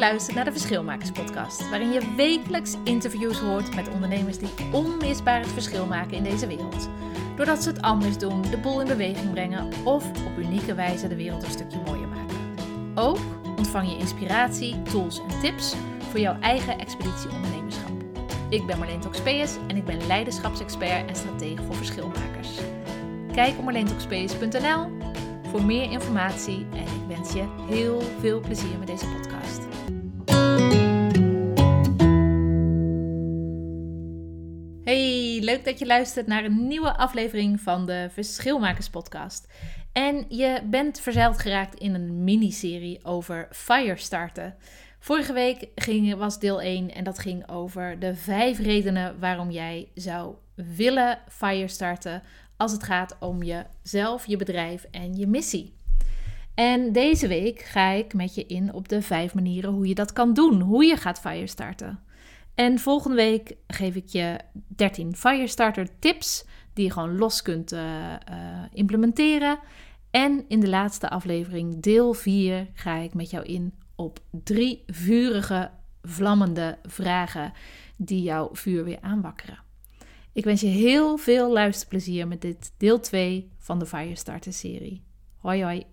luistert 0.00 0.36
naar 0.36 0.44
de 0.44 0.52
Verschilmakers 0.52 1.10
podcast, 1.10 1.68
waarin 1.70 1.92
je 1.92 2.14
wekelijks 2.16 2.76
interviews 2.84 3.38
hoort 3.38 3.74
met 3.74 3.88
ondernemers 3.88 4.38
die 4.38 4.48
onmisbaar 4.72 5.40
het 5.40 5.52
verschil 5.52 5.86
maken 5.86 6.16
in 6.16 6.22
deze 6.22 6.46
wereld. 6.46 6.88
Doordat 7.36 7.62
ze 7.62 7.68
het 7.68 7.82
anders 7.82 8.18
doen, 8.18 8.42
de 8.42 8.58
boel 8.58 8.80
in 8.80 8.86
beweging 8.86 9.30
brengen 9.30 9.68
of 9.84 10.08
op 10.08 10.38
unieke 10.38 10.74
wijze 10.74 11.08
de 11.08 11.16
wereld 11.16 11.42
een 11.42 11.50
stukje 11.50 11.80
mooier 11.86 12.08
maken. 12.08 12.36
Ook 12.94 13.18
ontvang 13.56 13.90
je 13.90 13.96
inspiratie, 13.98 14.82
tools 14.82 15.20
en 15.20 15.40
tips 15.40 15.74
voor 16.10 16.20
jouw 16.20 16.40
eigen 16.40 16.78
expeditie 16.78 17.30
ondernemerschap. 17.30 17.92
Ik 18.48 18.66
ben 18.66 18.78
Marleen 18.78 19.00
Toxpeus 19.00 19.56
en 19.68 19.76
ik 19.76 19.84
ben 19.84 20.06
leiderschapsexpert 20.06 21.08
en 21.08 21.16
stratege 21.16 21.62
voor 21.62 21.74
verschilmakers. 21.74 22.58
Kijk 23.32 23.58
op 23.58 23.64
marleentoxpeus.nl 23.64 24.98
voor 25.50 25.62
meer 25.62 25.90
informatie 25.90 26.66
en 26.72 26.82
ik 26.82 27.16
wens 27.16 27.32
je 27.32 27.44
heel 27.68 28.02
veel 28.20 28.40
plezier 28.40 28.78
met 28.78 28.86
deze 28.86 29.06
podcast. 29.06 29.69
Hey, 34.90 35.38
leuk 35.40 35.64
dat 35.64 35.78
je 35.78 35.86
luistert 35.86 36.26
naar 36.26 36.44
een 36.44 36.66
nieuwe 36.66 36.96
aflevering 36.96 37.60
van 37.60 37.86
de 37.86 38.08
Verschilmakers 38.12 38.88
podcast. 38.88 39.52
En 39.92 40.24
je 40.28 40.60
bent 40.64 41.00
verzeild 41.00 41.38
geraakt 41.38 41.74
in 41.74 41.94
een 41.94 42.24
miniserie 42.24 43.04
over 43.04 43.48
firestarten. 43.50 44.54
Vorige 44.98 45.32
week 45.32 45.68
ging, 45.74 46.14
was 46.14 46.38
deel 46.38 46.60
1 46.60 46.94
en 46.94 47.04
dat 47.04 47.18
ging 47.18 47.48
over 47.48 47.98
de 47.98 48.14
vijf 48.14 48.58
redenen 48.58 49.18
waarom 49.18 49.50
jij 49.50 49.88
zou 49.94 50.34
willen 50.54 51.18
firestarten 51.28 52.22
als 52.56 52.72
het 52.72 52.82
gaat 52.82 53.16
om 53.20 53.42
jezelf, 53.42 54.26
je 54.26 54.36
bedrijf 54.36 54.86
en 54.90 55.16
je 55.16 55.26
missie. 55.26 55.74
En 56.54 56.92
deze 56.92 57.28
week 57.28 57.60
ga 57.60 57.90
ik 57.90 58.14
met 58.14 58.34
je 58.34 58.46
in 58.46 58.72
op 58.74 58.88
de 58.88 59.02
vijf 59.02 59.34
manieren 59.34 59.70
hoe 59.70 59.86
je 59.86 59.94
dat 59.94 60.12
kan 60.12 60.34
doen, 60.34 60.60
hoe 60.60 60.84
je 60.84 60.96
gaat 60.96 61.20
firestarten. 61.20 62.08
En 62.60 62.78
volgende 62.78 63.16
week 63.16 63.56
geef 63.66 63.94
ik 63.94 64.08
je 64.08 64.38
13 64.52 65.16
firestarter 65.16 65.88
tips 65.98 66.44
die 66.72 66.84
je 66.84 66.92
gewoon 66.92 67.16
los 67.16 67.42
kunt 67.42 67.72
uh, 67.72 67.80
uh, 67.80 68.16
implementeren. 68.72 69.58
En 70.10 70.44
in 70.48 70.60
de 70.60 70.68
laatste 70.68 71.10
aflevering, 71.10 71.82
deel 71.82 72.12
4, 72.12 72.66
ga 72.74 72.96
ik 72.96 73.14
met 73.14 73.30
jou 73.30 73.44
in 73.44 73.74
op 73.94 74.20
drie 74.30 74.82
vurige, 74.86 75.70
vlammende 76.02 76.78
vragen 76.82 77.52
die 77.96 78.22
jouw 78.22 78.48
vuur 78.52 78.84
weer 78.84 79.00
aanwakkeren. 79.00 79.58
Ik 80.32 80.44
wens 80.44 80.60
je 80.60 80.66
heel 80.66 81.16
veel 81.16 81.52
luisterplezier 81.52 82.28
met 82.28 82.40
dit 82.40 82.72
deel 82.76 83.00
2 83.00 83.50
van 83.58 83.78
de 83.78 83.86
Firestarter 83.86 84.52
serie. 84.52 85.02
Hoi 85.36 85.62
hoi! 85.62 85.86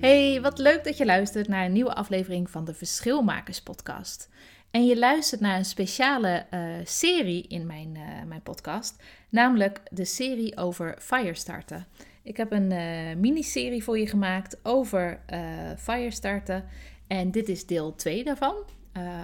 Hey, 0.00 0.40
wat 0.40 0.58
leuk 0.58 0.84
dat 0.84 0.96
je 0.96 1.04
luistert 1.04 1.48
naar 1.48 1.64
een 1.64 1.72
nieuwe 1.72 1.94
aflevering 1.94 2.50
van 2.50 2.64
de 2.64 2.74
Verschilmakers 2.74 3.62
podcast. 3.62 4.28
En 4.70 4.86
je 4.86 4.98
luistert 4.98 5.40
naar 5.40 5.56
een 5.56 5.64
speciale 5.64 6.46
uh, 6.54 6.74
serie 6.84 7.46
in 7.48 7.66
mijn, 7.66 7.94
uh, 7.94 8.22
mijn 8.26 8.42
podcast, 8.42 9.02
namelijk 9.28 9.80
de 9.90 10.04
serie 10.04 10.56
over 10.56 10.96
Firestarter. 10.98 11.86
Ik 12.22 12.36
heb 12.36 12.52
een 12.52 12.70
uh, 12.70 13.16
miniserie 13.16 13.84
voor 13.84 13.98
je 13.98 14.06
gemaakt 14.06 14.58
over 14.62 15.20
Firestarter 15.78 16.64
en 17.06 17.30
dit 17.30 17.48
is 17.48 17.66
deel 17.66 17.94
2 17.94 18.24
daarvan. 18.24 18.56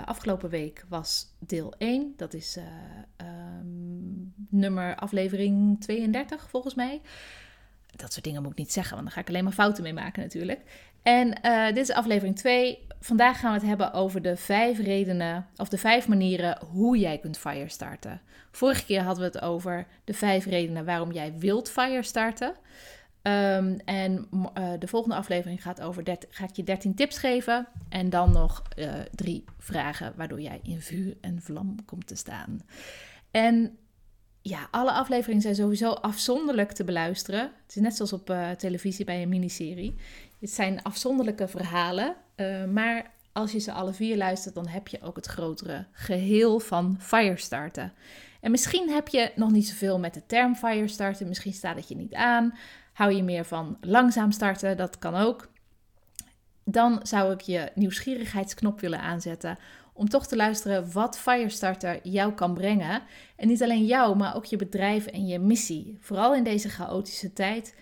afgelopen 0.05 0.51
week 0.51 0.85
was 0.89 1.27
deel 1.39 1.75
1, 1.79 2.15
dat 2.17 2.35
is 2.35 2.59
um, 3.21 4.35
nummer 4.51 4.97
aflevering 4.97 5.81
32 5.81 6.51
volgens 6.51 6.75
mij. 6.75 7.01
Dat 7.97 8.13
soort 8.13 8.25
dingen 8.25 8.43
moet 8.43 8.51
ik 8.51 8.59
niet 8.59 8.73
zeggen, 8.73 8.93
want 8.93 9.05
dan 9.05 9.15
ga 9.15 9.21
ik 9.21 9.29
alleen 9.29 9.45
maar 9.45 9.53
fouten 9.53 9.83
mee 9.83 9.93
maken 9.93 10.23
natuurlijk. 10.23 10.61
En 11.03 11.31
dit 11.75 11.89
is 11.89 11.91
aflevering 11.91 12.37
2 12.37 12.87
Vandaag 13.01 13.41
gaan 13.41 13.53
we 13.53 13.59
het 13.59 13.69
hebben 13.69 13.93
over 13.93 14.23
de 14.23 14.37
vijf 14.37 14.79
redenen 14.79 15.47
of 15.57 15.69
de 15.69 15.79
vijf 15.79 16.09
manieren 16.09 16.59
hoe 16.71 16.99
jij 16.99 17.19
kunt 17.19 17.39
fire 17.39 17.69
starten. 17.69 18.21
Vorige 18.51 18.85
keer 18.85 19.03
hadden 19.03 19.25
we 19.25 19.39
het 19.39 19.45
over 19.45 19.87
de 20.05 20.15
vijf 20.15 20.45
redenen 20.45 20.85
waarom 20.85 21.13
jij 21.13 21.35
wilt 21.39 21.71
fire 21.71 22.03
starten. 22.03 22.55
Um, 23.23 23.79
en 23.85 24.29
uh, 24.33 24.69
de 24.79 24.87
volgende 24.87 25.17
aflevering 25.17 25.63
gaat 25.63 25.81
over 25.81 26.03
ga 26.31 26.45
ik 26.45 26.57
je 26.57 26.65
13 26.65 26.95
tips 26.95 27.19
geven 27.19 27.67
en 27.89 28.11
dan 28.11 28.33
nog 28.33 28.63
uh, 28.79 28.93
drie 29.15 29.45
vragen 29.59 30.13
waardoor 30.17 30.41
jij 30.41 30.61
in 30.63 30.81
vuur 30.81 31.17
en 31.21 31.43
vlam 31.43 31.85
komt 31.85 32.07
te 32.07 32.17
staan. 32.17 32.61
En 33.31 33.79
ja, 34.49 34.69
alle 34.71 34.93
afleveringen 34.93 35.43
zijn 35.43 35.55
sowieso 35.55 35.91
afzonderlijk 35.91 36.73
te 36.73 36.85
beluisteren. 36.85 37.41
Het 37.41 37.77
is 37.77 37.83
net 37.83 37.97
zoals 37.97 38.13
op 38.13 38.31
uh, 38.31 38.51
televisie 38.51 39.05
bij 39.05 39.23
een 39.23 39.29
miniserie. 39.29 39.95
Het 40.41 40.51
zijn 40.51 40.83
afzonderlijke 40.83 41.49
verhalen, 41.49 42.17
uh, 42.37 42.65
maar 42.65 43.11
als 43.33 43.53
je 43.53 43.59
ze 43.59 43.73
alle 43.73 43.93
vier 43.93 44.17
luistert, 44.17 44.55
dan 44.55 44.67
heb 44.67 44.89
je 44.89 45.03
ook 45.03 45.17
het 45.17 45.27
grotere 45.27 45.87
geheel 45.93 46.59
van 46.61 46.97
Firestarten. 47.01 47.93
En 48.41 48.51
misschien 48.51 48.91
heb 48.91 49.09
je 49.09 49.33
nog 49.35 49.51
niet 49.51 49.69
zoveel 49.69 49.99
met 49.99 50.15
de 50.15 50.27
term 50.27 50.55
Firestarten, 50.55 51.29
misschien 51.29 51.53
staat 51.53 51.77
het 51.77 51.89
je 51.89 51.97
niet 51.97 52.15
aan. 52.15 52.55
Hou 52.93 53.13
je 53.13 53.23
meer 53.23 53.45
van 53.45 53.79
langzaam 53.81 54.31
starten, 54.31 54.77
dat 54.77 54.99
kan 54.99 55.15
ook. 55.15 55.49
Dan 56.65 57.01
zou 57.03 57.33
ik 57.33 57.41
je 57.41 57.71
nieuwsgierigheidsknop 57.75 58.81
willen 58.81 59.01
aanzetten 59.01 59.59
om 59.97 60.09
toch 60.09 60.27
te 60.27 60.37
luisteren 60.37 60.93
wat 60.93 61.19
Firestarter 61.19 62.01
jou 62.03 62.33
kan 62.33 62.55
brengen. 62.55 63.03
En 63.37 63.49
niet 63.49 63.63
alleen 63.63 63.85
jou, 63.85 64.17
maar 64.17 64.37
ook 64.37 64.45
je 64.45 64.57
bedrijf 64.57 65.07
en 65.07 65.27
je 65.27 65.39
missie. 65.39 65.97
Vooral 66.01 66.35
in 66.35 66.45
deze 66.45 66.69
chaotische 66.69 67.33
tijd 67.33 67.75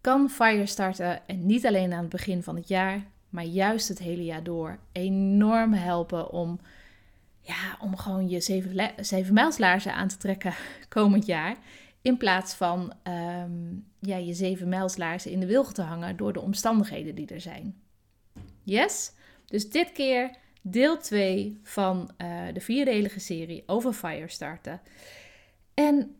kan 0.00 0.30
Firestarter 0.30 1.22
en 1.26 1.46
niet 1.46 1.66
alleen 1.66 1.92
aan 1.92 2.00
het 2.00 2.08
begin 2.08 2.42
van 2.42 2.56
het 2.56 2.68
jaar, 2.68 3.06
maar 3.28 3.44
juist 3.44 3.88
het 3.88 3.98
hele 3.98 4.24
jaar 4.24 4.42
door 4.42 4.78
enorm 4.92 5.72
helpen 5.72 6.30
om, 6.30 6.60
ja, 7.40 7.76
om 7.80 7.96
gewoon 7.96 8.28
je 8.28 8.40
zeven, 9.00 9.34
mijlslaarzen 9.34 9.94
aan 9.94 10.08
te 10.08 10.16
trekken 10.16 10.54
komend 10.88 11.26
jaar. 11.26 11.56
In 12.02 12.16
plaats 12.16 12.54
van 12.54 12.92
um, 13.42 13.86
ja, 14.00 14.16
je 14.16 14.34
zeven 14.34 14.68
mijlslaarzen 14.68 15.30
in 15.30 15.40
de 15.40 15.46
wilg 15.46 15.72
te 15.72 15.82
hangen 15.82 16.16
door 16.16 16.32
de 16.32 16.40
omstandigheden 16.40 17.14
die 17.14 17.26
er 17.26 17.40
zijn. 17.40 17.80
Yes? 18.62 19.12
Dus 19.46 19.70
dit 19.70 19.92
keer 19.92 20.30
deel 20.70 20.98
2 20.98 21.60
van 21.62 22.10
uh, 22.18 22.42
de 22.52 22.60
vierdelige 22.60 23.20
serie 23.20 23.62
over 23.66 23.92
Firestarter. 23.92 24.80
En 25.74 26.16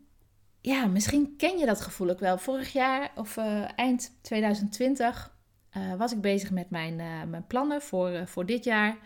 ja, 0.61 0.85
misschien 0.85 1.35
ken 1.37 1.57
je 1.57 1.65
dat 1.65 1.81
gevoel 1.81 2.09
ook 2.09 2.19
wel. 2.19 2.37
Vorig 2.37 2.73
jaar 2.73 3.11
of 3.15 3.37
uh, 3.37 3.67
eind 3.75 4.17
2020 4.21 5.35
uh, 5.77 5.93
was 5.95 6.11
ik 6.11 6.21
bezig 6.21 6.51
met 6.51 6.69
mijn, 6.69 6.95
mijn 7.29 7.47
plannen 7.47 7.81
voor, 7.81 8.27
voor 8.27 8.45
dit 8.45 8.63
jaar. 8.63 8.97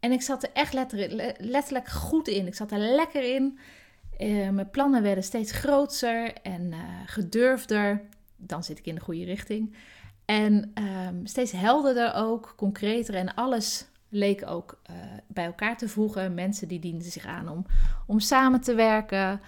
En 0.00 0.12
ik 0.12 0.22
zat 0.22 0.42
er 0.42 0.50
echt 0.52 0.72
letterlijk, 0.72 1.36
letterlijk 1.38 1.88
goed 1.88 2.28
in. 2.28 2.46
Ik 2.46 2.54
zat 2.54 2.72
er 2.72 2.78
lekker 2.78 3.34
in. 3.34 3.58
mijn 4.54 4.70
plannen 4.70 5.02
werden 5.02 5.24
steeds 5.24 5.52
groter 5.52 6.32
en 6.42 6.74
gedurfder. 7.06 8.02
Dan 8.36 8.64
zit 8.64 8.78
ik 8.78 8.86
in 8.86 8.94
de 8.94 9.00
goede 9.00 9.24
richting. 9.24 9.76
En 10.24 10.72
um, 11.08 11.26
steeds 11.26 11.52
helderder 11.52 12.14
ook, 12.14 12.54
concreter. 12.56 13.14
En 13.14 13.34
alles 13.34 13.86
leek 14.08 14.46
ook 14.46 14.82
bij 15.26 15.44
elkaar 15.44 15.76
te 15.76 15.88
voegen. 15.88 16.34
Mensen 16.34 16.68
die 16.68 16.78
dienden 16.78 17.10
zich 17.10 17.26
aan 17.26 17.48
om, 17.48 17.66
om 18.06 18.20
samen 18.20 18.60
te 18.60 18.74
werken. 18.74 19.40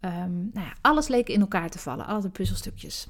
Um, 0.00 0.50
nou 0.52 0.66
ja, 0.66 0.72
alles 0.80 1.08
leek 1.08 1.28
in 1.28 1.40
elkaar 1.40 1.70
te 1.70 1.78
vallen, 1.78 2.06
alle 2.06 2.28
puzzelstukjes. 2.28 3.08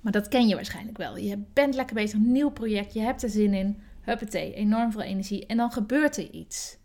Maar 0.00 0.12
dat 0.12 0.28
ken 0.28 0.48
je 0.48 0.54
waarschijnlijk 0.54 0.98
wel. 0.98 1.16
Je 1.16 1.42
bent 1.52 1.74
lekker 1.74 1.94
bezig, 1.94 2.18
een 2.18 2.32
nieuw 2.32 2.50
project, 2.50 2.92
je 2.92 3.00
hebt 3.00 3.22
er 3.22 3.28
zin 3.28 3.54
in, 3.54 3.80
huppatee, 4.00 4.54
enorm 4.54 4.92
veel 4.92 5.02
energie 5.02 5.46
en 5.46 5.56
dan 5.56 5.72
gebeurt 5.72 6.16
er 6.16 6.30
iets. 6.30 6.78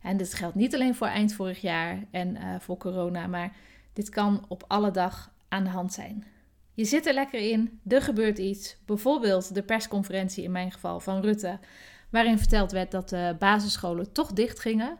En 0.00 0.16
dit 0.16 0.34
geldt 0.34 0.54
niet 0.54 0.74
alleen 0.74 0.94
voor 0.94 1.06
eind 1.06 1.32
vorig 1.32 1.60
jaar 1.60 2.04
en 2.10 2.36
uh, 2.36 2.54
voor 2.58 2.76
corona, 2.76 3.26
maar 3.26 3.56
dit 3.92 4.08
kan 4.08 4.44
op 4.48 4.64
alle 4.66 4.90
dag 4.90 5.34
aan 5.48 5.64
de 5.64 5.70
hand 5.70 5.92
zijn. 5.92 6.24
Je 6.72 6.84
zit 6.84 7.06
er 7.06 7.14
lekker 7.14 7.50
in, 7.50 7.80
er 7.86 8.02
gebeurt 8.02 8.38
iets, 8.38 8.76
bijvoorbeeld 8.84 9.54
de 9.54 9.62
persconferentie 9.62 10.44
in 10.44 10.52
mijn 10.52 10.72
geval 10.72 11.00
van 11.00 11.20
Rutte, 11.20 11.58
waarin 12.14 12.38
verteld 12.38 12.72
werd 12.72 12.90
dat 12.90 13.08
de 13.08 13.36
basisscholen 13.38 14.12
toch 14.12 14.32
dicht 14.32 14.60
gingen. 14.60 14.98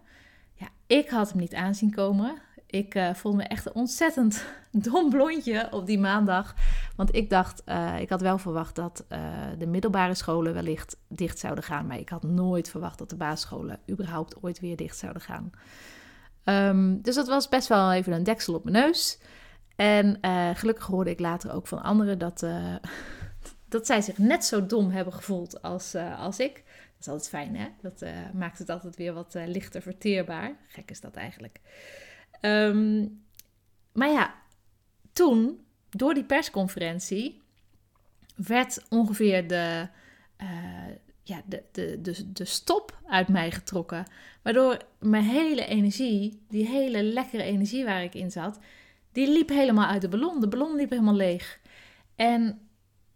Ja, 0.55 0.67
ik 0.87 1.09
had 1.09 1.29
hem 1.29 1.39
niet 1.39 1.55
aanzien 1.55 1.95
komen. 1.95 2.35
Ik 2.67 2.95
uh, 2.95 3.15
voelde 3.15 3.37
me 3.37 3.45
echt 3.45 3.67
een 3.67 3.75
ontzettend 3.75 4.45
dom 4.91 5.11
blondje 5.11 5.69
op 5.71 5.87
die 5.87 5.99
maandag. 5.99 6.55
Want 6.97 7.15
ik 7.15 7.31
dacht, 7.31 7.63
uh, 7.67 8.01
ik 8.01 8.09
had 8.09 8.21
wel 8.21 8.39
verwacht 8.39 8.75
dat 8.75 9.05
uh, 9.09 9.19
de 9.59 9.67
middelbare 9.67 10.15
scholen 10.15 10.55
wellicht 10.55 10.97
dicht 11.09 11.39
zouden 11.39 11.65
gaan. 11.65 11.87
Maar 11.87 11.99
ik 11.99 12.09
had 12.09 12.23
nooit 12.23 12.71
verwacht 12.71 12.99
dat 12.99 13.11
de 13.11 13.17
basisscholen 13.17 13.79
überhaupt 13.91 14.43
ooit 14.43 14.61
weer 14.61 14.77
dicht 14.77 14.99
zouden 14.99 15.23
gaan. 15.23 15.51
Um, 16.45 17.03
dus 17.03 17.15
dat 17.15 17.29
was 17.29 17.49
best 17.49 17.69
wel 17.69 17.93
even 17.93 18.13
een 18.13 18.25
deksel 18.25 18.55
op 18.55 18.65
mijn 18.65 18.87
neus. 18.87 19.19
En 19.77 20.19
gelukkig 20.57 20.87
hoorde 20.87 21.11
ik 21.11 21.21
later 21.21 21.53
ook 21.53 21.67
van 21.67 21.83
anderen 21.83 22.19
dat, 22.19 22.47
dat 23.69 23.87
zij 23.87 24.01
zich 24.01 24.19
net 24.19 24.45
zo 24.45 24.67
dom 24.67 24.91
hebben 24.91 25.13
gevoeld 25.13 25.63
als, 25.63 25.95
als 26.19 26.39
ik. 26.39 26.64
Is 27.05 27.11
altijd 27.11 27.29
fijn, 27.29 27.57
hè? 27.57 27.69
Dat 27.83 28.05
maakt 28.33 28.59
het 28.59 28.71
altijd 28.71 28.97
weer 28.97 29.13
wat 29.13 29.35
lichter 29.47 29.83
verteerbaar. 29.83 30.57
Gek 30.69 30.91
is 30.91 31.01
dat 31.01 31.15
eigenlijk. 31.15 31.61
Um, 32.41 33.23
maar 33.93 34.09
ja, 34.09 34.35
toen 35.13 35.65
door 35.91 36.15
die 36.15 36.25
persconferentie 36.25 37.43
werd 38.37 38.87
ongeveer 38.89 39.49
de, 39.49 39.89
uh, 40.43 40.49
ja, 41.23 41.43
de, 41.47 41.63
de, 41.73 42.01
de, 42.01 42.33
de 42.33 42.45
stop 42.45 43.01
uit 43.07 43.29
mij 43.29 43.51
getrokken. 43.51 44.05
Waardoor 44.43 44.79
mijn 44.99 45.25
hele 45.25 45.67
energie, 45.67 46.43
die 46.49 46.67
hele 46.67 47.03
lekkere 47.03 47.43
energie 47.43 47.85
waar 47.85 48.03
ik 48.03 48.15
in 48.15 48.31
zat, 48.31 48.59
die 49.13 49.29
liep 49.29 49.49
helemaal 49.49 49.89
uit 49.89 50.01
de 50.01 50.09
ballon. 50.09 50.41
De 50.41 50.49
ballon 50.49 50.77
liep 50.77 50.91
helemaal 50.91 51.15
leeg. 51.15 51.61
En 52.17 52.64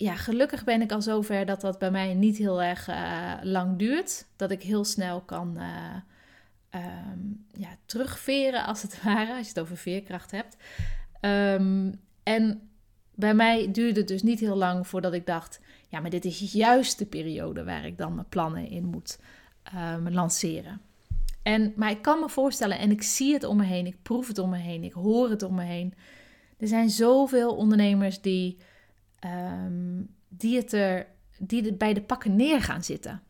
ja, 0.00 0.16
gelukkig 0.16 0.64
ben 0.64 0.82
ik 0.82 0.92
al 0.92 1.02
zover 1.02 1.46
dat 1.46 1.60
dat 1.60 1.78
bij 1.78 1.90
mij 1.90 2.14
niet 2.14 2.36
heel 2.36 2.62
erg 2.62 2.88
uh, 2.88 3.32
lang 3.42 3.78
duurt. 3.78 4.26
Dat 4.36 4.50
ik 4.50 4.62
heel 4.62 4.84
snel 4.84 5.20
kan 5.20 5.56
uh, 5.56 6.84
um, 7.14 7.46
ja, 7.52 7.68
terugveren, 7.84 8.64
als 8.64 8.82
het 8.82 8.98
ware, 9.04 9.36
als 9.36 9.40
je 9.40 9.48
het 9.48 9.60
over 9.60 9.76
veerkracht 9.76 10.30
hebt. 10.30 10.56
Um, 11.20 12.00
en 12.22 12.70
bij 13.14 13.34
mij 13.34 13.70
duurde 13.72 14.00
het 14.00 14.08
dus 14.08 14.22
niet 14.22 14.40
heel 14.40 14.56
lang 14.56 14.86
voordat 14.86 15.12
ik 15.12 15.26
dacht: 15.26 15.60
ja, 15.88 16.00
maar 16.00 16.10
dit 16.10 16.24
is 16.24 16.52
juist 16.52 16.98
de 16.98 17.06
periode 17.06 17.64
waar 17.64 17.86
ik 17.86 17.98
dan 17.98 18.14
mijn 18.14 18.28
plannen 18.28 18.70
in 18.70 18.84
moet 18.84 19.18
um, 19.74 20.10
lanceren. 20.10 20.80
En, 21.42 21.72
maar 21.76 21.90
ik 21.90 22.02
kan 22.02 22.20
me 22.20 22.28
voorstellen, 22.28 22.78
en 22.78 22.90
ik 22.90 23.02
zie 23.02 23.32
het 23.32 23.44
om 23.44 23.56
me 23.56 23.64
heen, 23.64 23.86
ik 23.86 24.02
proef 24.02 24.28
het 24.28 24.38
om 24.38 24.50
me 24.50 24.56
heen, 24.58 24.84
ik 24.84 24.92
hoor 24.92 25.30
het 25.30 25.42
om 25.42 25.54
me 25.54 25.64
heen. 25.64 25.94
Er 26.58 26.68
zijn 26.68 26.90
zoveel 26.90 27.56
ondernemers 27.56 28.20
die, 28.20 28.58
um, 29.24 30.14
die, 30.28 30.56
het 30.56 30.72
er, 30.72 31.06
die 31.38 31.74
bij 31.74 31.94
de 31.94 32.02
pakken 32.02 32.36
neer 32.36 32.62
gaan 32.62 32.84
zitten. 32.84 33.22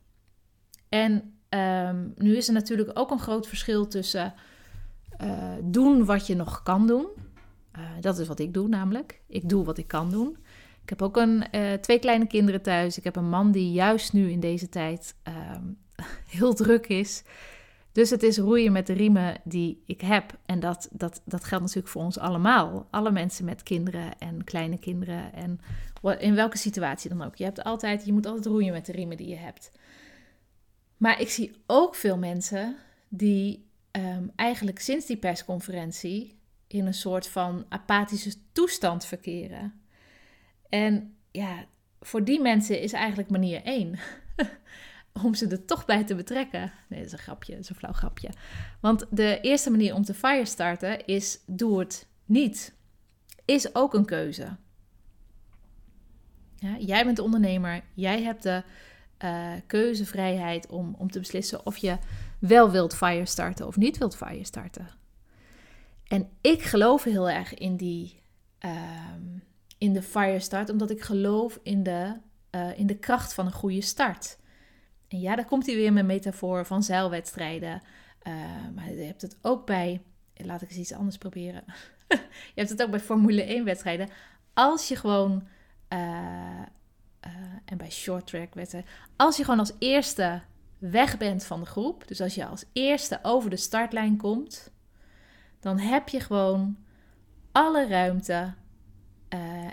En 0.88 1.32
um, 1.48 2.12
nu 2.16 2.36
is 2.36 2.48
er 2.48 2.54
natuurlijk 2.54 2.90
ook 2.94 3.10
een 3.10 3.18
groot 3.18 3.46
verschil 3.46 3.86
tussen 3.86 4.34
uh, 5.22 5.52
doen 5.62 6.04
wat 6.04 6.26
je 6.26 6.34
nog 6.34 6.62
kan 6.62 6.86
doen. 6.86 7.06
Uh, 7.78 7.82
dat 8.00 8.18
is 8.18 8.26
wat 8.26 8.38
ik 8.38 8.54
doe 8.54 8.68
namelijk. 8.68 9.20
Ik 9.26 9.48
doe 9.48 9.64
wat 9.64 9.78
ik 9.78 9.88
kan 9.88 10.10
doen. 10.10 10.36
Ik 10.82 10.88
heb 10.88 11.02
ook 11.02 11.16
een, 11.16 11.44
uh, 11.52 11.72
twee 11.72 11.98
kleine 11.98 12.26
kinderen 12.26 12.62
thuis. 12.62 12.98
Ik 12.98 13.04
heb 13.04 13.16
een 13.16 13.28
man 13.28 13.52
die 13.52 13.72
juist 13.72 14.12
nu 14.12 14.30
in 14.30 14.40
deze 14.40 14.68
tijd 14.68 15.14
heel 16.36 16.54
druk 16.54 16.86
is. 16.86 17.22
Dus 17.92 18.10
het 18.10 18.22
is 18.22 18.38
roeien 18.38 18.72
met 18.72 18.86
de 18.86 18.92
riemen 18.92 19.40
die 19.44 19.82
ik 19.86 20.00
heb. 20.00 20.38
En 20.46 20.60
dat, 20.60 20.88
dat, 20.92 21.22
dat 21.24 21.44
geldt 21.44 21.64
natuurlijk 21.64 21.92
voor 21.92 22.02
ons 22.02 22.18
allemaal. 22.18 22.86
Alle 22.90 23.10
mensen 23.10 23.44
met 23.44 23.62
kinderen 23.62 24.18
en 24.18 24.44
kleine 24.44 24.78
kinderen. 24.78 25.32
En 25.32 25.60
in 26.18 26.34
welke 26.34 26.58
situatie 26.58 27.10
dan 27.10 27.22
ook. 27.22 27.36
Je, 27.36 27.44
hebt 27.44 27.64
altijd, 27.64 28.04
je 28.04 28.12
moet 28.12 28.26
altijd 28.26 28.46
roeien 28.46 28.72
met 28.72 28.86
de 28.86 28.92
riemen 28.92 29.16
die 29.16 29.28
je 29.28 29.36
hebt. 29.36 29.70
Maar 30.96 31.20
ik 31.20 31.28
zie 31.28 31.52
ook 31.66 31.94
veel 31.94 32.18
mensen 32.18 32.76
die 33.08 33.68
um, 33.92 34.32
eigenlijk 34.36 34.78
sinds 34.78 35.06
die 35.06 35.16
persconferentie 35.16 36.38
in 36.66 36.86
een 36.86 36.94
soort 36.94 37.28
van 37.28 37.64
apathische 37.68 38.34
toestand 38.52 39.04
verkeren. 39.04 39.80
En 40.68 41.16
ja, 41.30 41.64
voor 42.00 42.24
die 42.24 42.40
mensen 42.40 42.80
is 42.80 42.92
eigenlijk 42.92 43.30
manier 43.30 43.62
één 43.62 43.98
om 45.24 45.34
ze 45.34 45.46
er 45.46 45.64
toch 45.64 45.84
bij 45.84 46.04
te 46.04 46.14
betrekken. 46.14 46.72
Nee, 46.88 46.98
dat 46.98 47.06
is 47.06 47.12
een 47.12 47.18
grapje, 47.18 47.52
dat 47.52 47.62
is 47.62 47.68
een 47.68 47.76
flauw 47.76 47.92
grapje. 47.92 48.30
Want 48.80 49.06
de 49.10 49.40
eerste 49.40 49.70
manier 49.70 49.94
om 49.94 50.04
te 50.04 50.14
firestarten 50.14 51.06
is 51.06 51.38
doe 51.46 51.78
het 51.78 52.06
niet. 52.24 52.74
Is 53.44 53.74
ook 53.74 53.94
een 53.94 54.04
keuze. 54.04 54.56
Jij 56.78 57.04
bent 57.04 57.18
ondernemer, 57.18 57.82
jij 57.94 58.22
hebt 58.22 58.42
de 58.42 58.62
uh, 59.24 59.52
keuzevrijheid 59.66 60.66
om, 60.66 60.94
om 60.98 61.10
te 61.10 61.18
beslissen 61.18 61.66
of 61.66 61.76
je 61.76 61.98
wel 62.38 62.70
wilt 62.70 62.94
firestarten 62.94 63.66
of 63.66 63.76
niet 63.76 63.98
wilt 63.98 64.16
firestarten. 64.16 64.88
En 66.04 66.28
ik 66.40 66.62
geloof 66.62 67.04
heel 67.04 67.30
erg 67.30 67.54
in 67.54 67.76
die 67.76 68.22
uh, 68.64 68.70
in 69.78 69.92
de 69.92 70.02
firestart, 70.02 70.70
omdat 70.70 70.90
ik 70.90 71.02
geloof 71.02 71.58
in 71.62 71.82
de, 71.82 72.12
uh, 72.50 72.78
in 72.78 72.86
de 72.86 72.98
kracht 72.98 73.34
van 73.34 73.46
een 73.46 73.52
goede 73.52 73.80
start. 73.80 74.38
En 75.08 75.20
ja, 75.20 75.36
daar 75.36 75.44
komt 75.44 75.66
hij 75.66 75.74
weer 75.74 75.92
met 75.92 76.06
metafoor 76.06 76.66
van 76.66 76.82
zeilwedstrijden. 76.82 77.82
Uh, 78.26 78.34
maar 78.74 78.92
je 78.92 79.02
hebt 79.02 79.22
het 79.22 79.36
ook 79.42 79.66
bij, 79.66 80.02
laat 80.34 80.62
ik 80.62 80.68
eens 80.68 80.78
iets 80.78 80.92
anders 80.92 81.18
proberen. 81.18 81.64
je 82.54 82.54
hebt 82.54 82.70
het 82.70 82.82
ook 82.82 82.90
bij 82.90 83.00
Formule 83.00 83.42
1 83.42 83.64
wedstrijden. 83.64 84.08
Als 84.54 84.88
je 84.88 84.96
gewoon, 84.96 85.48
uh, 85.92 85.98
en 87.64 87.76
bij 87.76 87.90
short 87.90 88.26
track 88.26 88.54
wedstrijden, 88.54 88.90
als 89.16 89.36
je 89.36 89.44
gewoon 89.44 89.58
als 89.58 89.72
eerste 89.78 90.40
weg 90.78 91.18
bent 91.18 91.44
van 91.44 91.60
de 91.60 91.66
groep, 91.66 92.08
dus 92.08 92.20
als 92.20 92.34
je 92.34 92.46
als 92.46 92.64
eerste 92.72 93.18
over 93.22 93.50
de 93.50 93.56
startlijn 93.56 94.16
komt, 94.16 94.72
dan 95.60 95.78
heb 95.78 96.08
je 96.08 96.20
gewoon 96.20 96.76
alle 97.52 97.88
ruimte 97.88 98.54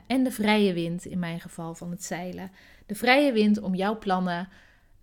en 0.08 0.24
de 0.24 0.32
vrije 0.32 0.74
wind, 0.74 1.06
in 1.06 1.20
mijn 1.20 1.40
geval 1.40 1.76
van 1.76 1.92
het 1.92 2.04
zeilen. 2.04 2.52
De 2.86 2.96
vrije 2.96 3.32
wind 3.32 3.62
om 3.62 3.76
jouw 3.76 3.98
plannen 3.98 4.50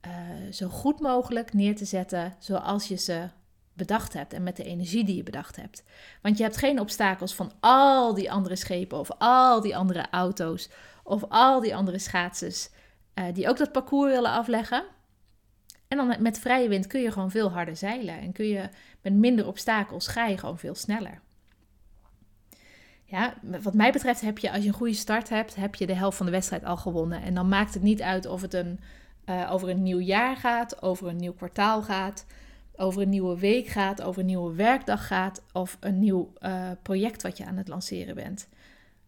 uh, 0.07 0.53
zo 0.53 0.69
goed 0.69 1.01
mogelijk 1.01 1.53
neer 1.53 1.77
te 1.77 1.85
zetten 1.85 2.37
zoals 2.39 2.89
je 2.89 2.97
ze 2.97 3.29
bedacht 3.73 4.13
hebt 4.13 4.33
en 4.33 4.43
met 4.43 4.57
de 4.57 4.65
energie 4.65 5.05
die 5.05 5.17
je 5.17 5.23
bedacht 5.23 5.57
hebt. 5.57 5.85
Want 6.23 6.37
je 6.37 6.43
hebt 6.43 6.57
geen 6.57 6.81
obstakels 6.81 7.35
van 7.35 7.53
al 7.61 8.15
die 8.15 8.33
andere 8.33 8.57
schepen 8.57 8.99
of 8.99 9.11
al 9.19 9.61
die 9.61 9.77
andere 9.77 10.07
auto's 10.11 10.69
of 11.03 11.25
al 11.29 11.61
die 11.61 11.77
andere 11.77 11.99
schaatsers 11.99 12.69
uh, 13.15 13.25
die 13.33 13.49
ook 13.49 13.57
dat 13.57 13.73
parcours 13.73 14.13
willen 14.13 14.31
afleggen. 14.31 14.85
En 15.89 15.97
dan 15.97 16.23
met 16.23 16.39
vrije 16.39 16.69
wind 16.69 16.87
kun 16.87 17.01
je 17.01 17.13
gewoon 17.13 17.31
veel 17.31 17.51
harder 17.51 17.77
zeilen 17.77 18.19
en 18.19 18.33
kun 18.33 18.47
je 18.47 18.69
met 19.01 19.13
minder 19.13 19.47
obstakels 19.47 20.07
ga 20.07 20.27
je 20.27 20.39
gewoon 20.39 20.59
veel 20.59 20.75
sneller. 20.75 21.21
Ja, 23.05 23.35
wat 23.63 23.75
mij 23.75 23.93
betreft 23.93 24.21
heb 24.21 24.39
je, 24.39 24.53
als 24.53 24.63
je 24.63 24.69
een 24.69 24.75
goede 24.75 24.95
start 24.95 25.29
hebt, 25.29 25.55
heb 25.55 25.75
je 25.75 25.87
de 25.87 25.95
helft 25.95 26.17
van 26.17 26.27
de 26.27 26.33
wedstrijd 26.33 26.65
al 26.65 26.77
gewonnen. 26.77 27.23
En 27.23 27.35
dan 27.35 27.49
maakt 27.49 27.75
het 27.75 27.83
niet 27.83 28.03
uit 28.03 28.27
of 28.27 28.41
het 28.41 28.55
een 28.55 28.81
uh, 29.27 29.53
over 29.53 29.69
een 29.69 29.83
nieuw 29.83 29.99
jaar 29.99 30.37
gaat, 30.37 30.83
over 30.83 31.09
een 31.09 31.17
nieuw 31.17 31.33
kwartaal 31.33 31.83
gaat, 31.83 32.27
over 32.77 33.03
een 33.03 33.09
nieuwe 33.09 33.39
week 33.39 33.67
gaat, 33.67 34.03
over 34.03 34.21
een 34.21 34.27
nieuwe 34.27 34.55
werkdag 34.55 35.07
gaat 35.07 35.43
of 35.53 35.77
een 35.81 35.99
nieuw 35.99 36.33
uh, 36.41 36.71
project 36.83 37.23
wat 37.23 37.37
je 37.37 37.45
aan 37.45 37.57
het 37.57 37.69
lanceren 37.69 38.15
bent. 38.15 38.49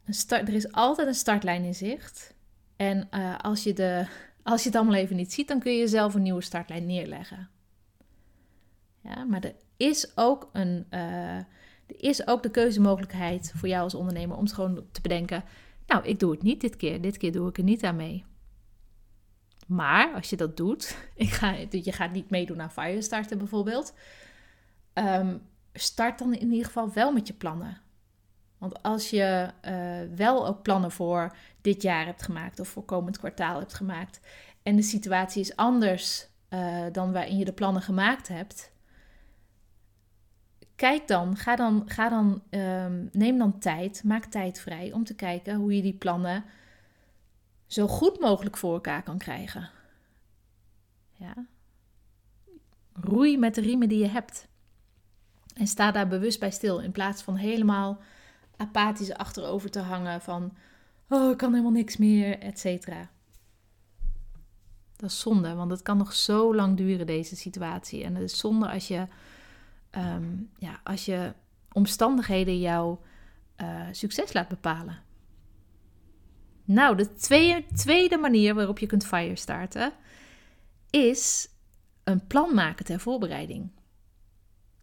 Een 0.05 0.15
start, 0.15 0.49
er 0.49 0.55
is 0.55 0.73
altijd 0.73 1.09
een 1.09 1.15
startlijn 1.15 1.65
in 1.65 1.75
zicht. 1.75 2.35
En 2.77 3.09
uh, 3.11 3.39
als, 3.39 3.63
je 3.63 3.73
de, 3.73 4.07
als 4.43 4.63
je 4.63 4.69
het 4.69 4.79
allemaal 4.79 4.95
even 4.95 5.17
niet 5.17 5.33
ziet, 5.33 5.49
dan 5.49 5.59
kun 5.59 5.73
je 5.73 5.89
zelf 5.89 6.15
een 6.15 6.23
nieuwe 6.23 6.43
startlijn 6.43 6.87
neerleggen. 6.87 7.49
Ja, 9.01 9.25
maar 9.25 9.45
er 9.45 9.55
is 9.77 10.13
ook 10.15 10.51
een. 10.53 10.87
er 10.91 11.47
is 11.87 12.27
ook 12.27 12.43
de 12.43 12.51
keuzemogelijkheid 12.51 13.53
voor 13.57 13.69
jou 13.69 13.83
als 13.83 13.95
ondernemer 13.95 14.37
om 14.37 14.49
gewoon 14.49 14.85
te 14.93 15.01
bedenken. 15.01 15.45
Nou, 15.87 16.05
ik 16.05 16.19
doe 16.19 16.31
het 16.31 16.43
niet 16.43 16.61
dit 16.61 16.77
keer. 16.77 17.01
Dit 17.01 17.17
keer 17.17 17.33
doe 17.33 17.49
ik 17.49 17.59
er 17.59 17.65
niet 17.65 17.85
aan 17.85 17.97
mee. 17.97 18.25
Maar 19.67 20.15
als 20.15 20.31
je 20.31 20.37
dat 20.37 20.57
doet, 20.57 20.97
ik 21.15 21.31
ga, 21.31 21.55
je 21.71 21.93
gaat 21.93 22.13
niet 22.13 22.31
meedoen 22.31 22.61
aan 22.61 22.71
Firestarter 22.71 23.37
bijvoorbeeld. 23.37 23.95
Um, 24.95 25.43
start 25.73 26.19
dan 26.19 26.35
in 26.35 26.51
ieder 26.51 26.67
geval 26.67 26.93
wel 26.93 27.13
met 27.13 27.27
je 27.27 27.35
plannen. 27.35 27.79
Want 28.59 28.83
als 28.83 29.11
je 29.11 29.51
uh, 29.65 30.17
wel 30.17 30.47
ook 30.47 30.63
plannen 30.63 30.91
voor 30.91 31.37
dit 31.61 31.83
jaar 31.83 32.07
hebt 32.07 32.23
gemaakt 32.23 32.61
of 32.61 32.69
voor 32.69 32.85
komend 32.85 33.19
kwartaal 33.19 33.59
hebt 33.59 33.75
gemaakt 33.75 34.21
en 34.65 34.77
de 34.77 34.83
situatie 34.83 35.41
is 35.41 35.57
anders 35.57 36.27
uh, 36.51 36.85
dan 36.93 37.13
waarin 37.13 37.39
je 37.39 37.45
de 37.45 37.53
plannen 37.53 37.83
gemaakt 37.83 38.29
hebt, 38.29 38.73
kijk 40.77 41.09
dan, 41.09 41.37
ga 41.37 41.57
dan, 41.57 41.83
ga 41.87 42.09
dan 42.09 42.43
um, 42.51 43.09
neem 43.13 43.39
dan 43.39 43.59
tijd, 43.59 44.05
maak 44.05 44.25
tijd 44.25 44.61
vrij 44.61 44.93
om 44.93 45.05
te 45.05 45.15
kijken 45.15 45.55
hoe 45.55 45.77
je 45.77 45.83
die 45.83 45.95
plannen 45.95 46.45
zo 47.67 47.87
goed 47.87 48.21
mogelijk 48.21 48.57
voor 48.57 48.75
elkaar 48.75 49.03
kan 49.03 49.19
krijgen. 49.19 49.71
Ja. 51.13 51.47
Roei 52.93 53.39
met 53.39 53.55
de 53.55 53.61
riemen 53.61 53.89
die 53.89 53.99
je 53.99 54.09
hebt. 54.09 54.49
En 55.55 55.67
sta 55.67 55.91
daar 55.91 56.09
bewust 56.09 56.41
bij 56.41 56.51
stil 56.51 56.81
in 56.81 56.93
plaats 56.93 57.23
van 57.23 57.37
helemaal 57.37 58.01
apathisch 58.57 59.15
achterover 59.15 59.71
te 59.71 59.81
hangen 59.81 60.21
van 60.21 60.57
oh, 61.09 61.31
ik 61.31 61.37
kan 61.37 61.51
helemaal 61.51 61.73
niks 61.73 61.97
meer, 61.97 62.39
et 62.39 62.59
cetera. 62.59 63.11
Dat 64.97 65.11
is 65.11 65.21
zonde, 65.21 65.55
want 65.55 65.71
het 65.71 65.83
kan 65.83 65.97
nog 65.97 66.13
zo 66.13 66.55
lang 66.55 66.77
duren, 66.77 67.07
deze 67.07 67.37
situatie. 67.37 68.05
En 68.05 68.15
het 68.15 68.25
is 68.31 68.39
zonde 68.39 68.71
als 68.71 68.89
je, 68.89 69.07
um, 69.91 70.51
ja, 70.59 70.81
als 70.85 71.05
je 71.05 71.33
omstandigheden 71.73 72.61
jouw 72.61 73.01
uh, 73.57 73.87
succes 73.91 74.33
laat 74.33 74.49
bepalen. 74.49 75.03
Nou, 76.65 76.97
de 76.97 77.15
tweede, 77.15 77.65
tweede 77.75 78.17
manier 78.17 78.55
waarop 78.55 78.79
je 78.79 78.87
kunt 78.87 79.07
fire 79.07 79.37
starten 79.37 79.93
is 80.91 81.49
een 82.05 82.27
plan 82.27 82.55
maken 82.55 82.85
ter 82.85 83.01
voorbereiding. 83.01 83.71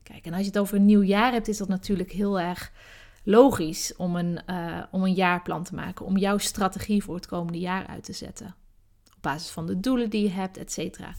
Kijk, 0.04 0.26
en 0.26 0.32
als 0.32 0.42
je 0.42 0.48
het 0.48 0.58
over 0.58 0.76
een 0.76 0.86
nieuw 0.86 1.04
jaar 1.04 1.32
hebt, 1.32 1.48
is 1.48 1.58
dat 1.58 1.68
natuurlijk 1.68 2.12
heel 2.12 2.40
erg 2.40 2.72
logisch 3.24 3.96
om 3.96 4.16
een, 4.16 4.40
uh, 4.50 4.84
om 4.92 5.04
een 5.04 5.14
jaarplan 5.14 5.64
te 5.64 5.76
maken, 5.76 6.06
om 6.06 6.18
jouw 6.18 6.38
strategie 6.38 7.04
voor 7.04 7.16
het 7.16 7.28
komende 7.28 7.60
jaar 7.60 7.88
uit 7.88 8.04
te 8.04 8.14
zetten. 8.14 8.56
Op 9.16 9.22
basis 9.22 9.50
van 9.50 9.66
de 9.66 9.80
doelen 9.80 10.10
die 10.10 10.24
je 10.24 10.30
hebt, 10.30 10.58
et 10.58 10.72
cetera. 10.72 11.16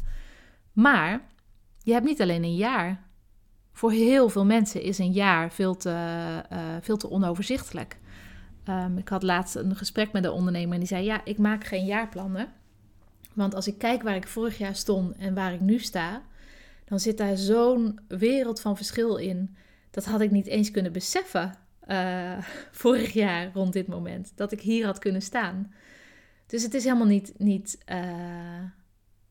Maar 0.73 1.27
je 1.79 1.93
hebt 1.93 2.05
niet 2.05 2.21
alleen 2.21 2.45
een 2.45 2.57
jaar. 2.57 3.11
Voor 3.73 3.93
heel 3.93 4.29
veel 4.29 4.45
mensen 4.45 4.83
is 4.83 4.99
een 4.99 5.13
jaar 5.13 5.53
veel 5.53 5.77
te, 5.77 5.91
uh, 6.53 6.59
veel 6.81 6.97
te 6.97 7.11
onoverzichtelijk. 7.11 7.99
Ehm, 8.65 8.99
ik 8.99 9.09
had 9.09 9.23
laatst 9.23 9.55
een 9.55 9.77
gesprek 9.77 10.13
met 10.13 10.25
een 10.25 10.31
ondernemer 10.31 10.73
en 10.73 10.79
die 10.79 10.89
zei: 10.89 11.05
Ja, 11.05 11.25
ik 11.25 11.39
maak 11.39 11.65
geen 11.65 11.85
jaarplannen. 11.85 12.53
Want 13.35 13.55
als 13.55 13.67
ik 13.67 13.79
kijk 13.79 14.03
waar 14.03 14.17
ik 14.17 14.27
vorig 14.27 14.59
jaar 14.59 14.77
stond 14.77 15.17
en 15.17 15.35
waar 15.35 15.53
ik 15.53 15.61
nu 15.61 15.79
sta, 15.79 16.23
dan 16.85 17.01
zit 17.01 17.19
daar 17.19 17.37
zo'n 17.37 17.99
wereld 18.09 18.61
van 18.61 18.77
verschil 18.77 19.17
in. 19.17 19.57
Dat 19.91 20.05
had 20.05 20.21
ik 20.21 20.31
niet 20.31 20.47
eens 20.47 20.71
kunnen 20.71 20.93
beseffen 20.93 21.55
uh, 21.89 22.39
vorig 22.83 23.13
jaar 23.13 23.51
rond 23.55 23.73
dit 23.73 23.87
moment. 23.87 24.33
Dat 24.35 24.53
ik 24.53 24.61
hier 24.61 24.85
had 24.85 24.99
kunnen 24.99 25.23
staan. 25.23 25.73
Dus 26.47 26.63
het 26.63 26.75
is 26.75 26.85
helemaal 26.85 27.07
niet, 27.07 27.35
niet 27.39 27.79
uh, 27.93 28.65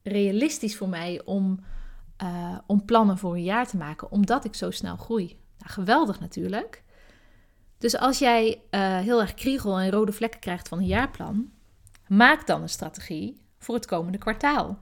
realistisch 0.04 0.78
voor 0.78 0.90
mij 0.90 1.22
om, 1.26 1.60
uh, 2.24 2.58
om 2.66 2.86
plannen 2.86 3.18
voor 3.18 3.34
een 3.34 3.44
jaar 3.44 3.68
te 3.68 3.78
maken, 3.78 4.12
omdat 4.12 4.46
ik 4.46 4.56
zo 4.56 4.72
snel 4.72 4.96
groei. 4.96 5.26
Nou, 5.58 5.72
geweldig 5.72 6.20
natuurlijk. 6.20 6.84
Dus 7.82 7.98
als 7.98 8.20
jij 8.20 8.62
heel 9.04 9.22
erg 9.22 9.34
kriegel 9.34 9.80
en 9.80 9.92
rode 9.92 10.12
vlekken 10.12 10.40
krijgt 10.40 10.68
van 10.68 10.78
een 10.78 10.86
jaarplan, 10.86 11.52
maak 12.08 12.48
dan 12.48 12.62
een 12.62 12.70
strategie 12.70 13.42
voor 13.58 13.76
het 13.76 13.86
komende 13.86 14.18
kwartaal. 14.18 14.80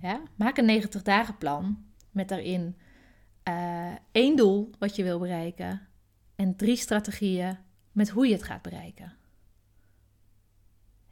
Ja? 0.00 0.20
Maak 0.36 0.56
een 0.56 0.64
90 0.64 1.02
dagen 1.02 1.38
plan 1.38 1.84
met 2.10 2.28
daarin 2.28 2.76
uh, 3.48 3.92
één 4.12 4.36
doel 4.36 4.70
wat 4.78 4.96
je 4.96 5.02
wil 5.02 5.18
bereiken 5.18 5.88
en 6.34 6.56
drie 6.56 6.76
strategieën 6.76 7.58
met 7.92 8.08
hoe 8.08 8.26
je 8.26 8.32
het 8.32 8.42
gaat 8.42 8.62
bereiken. 8.62 9.12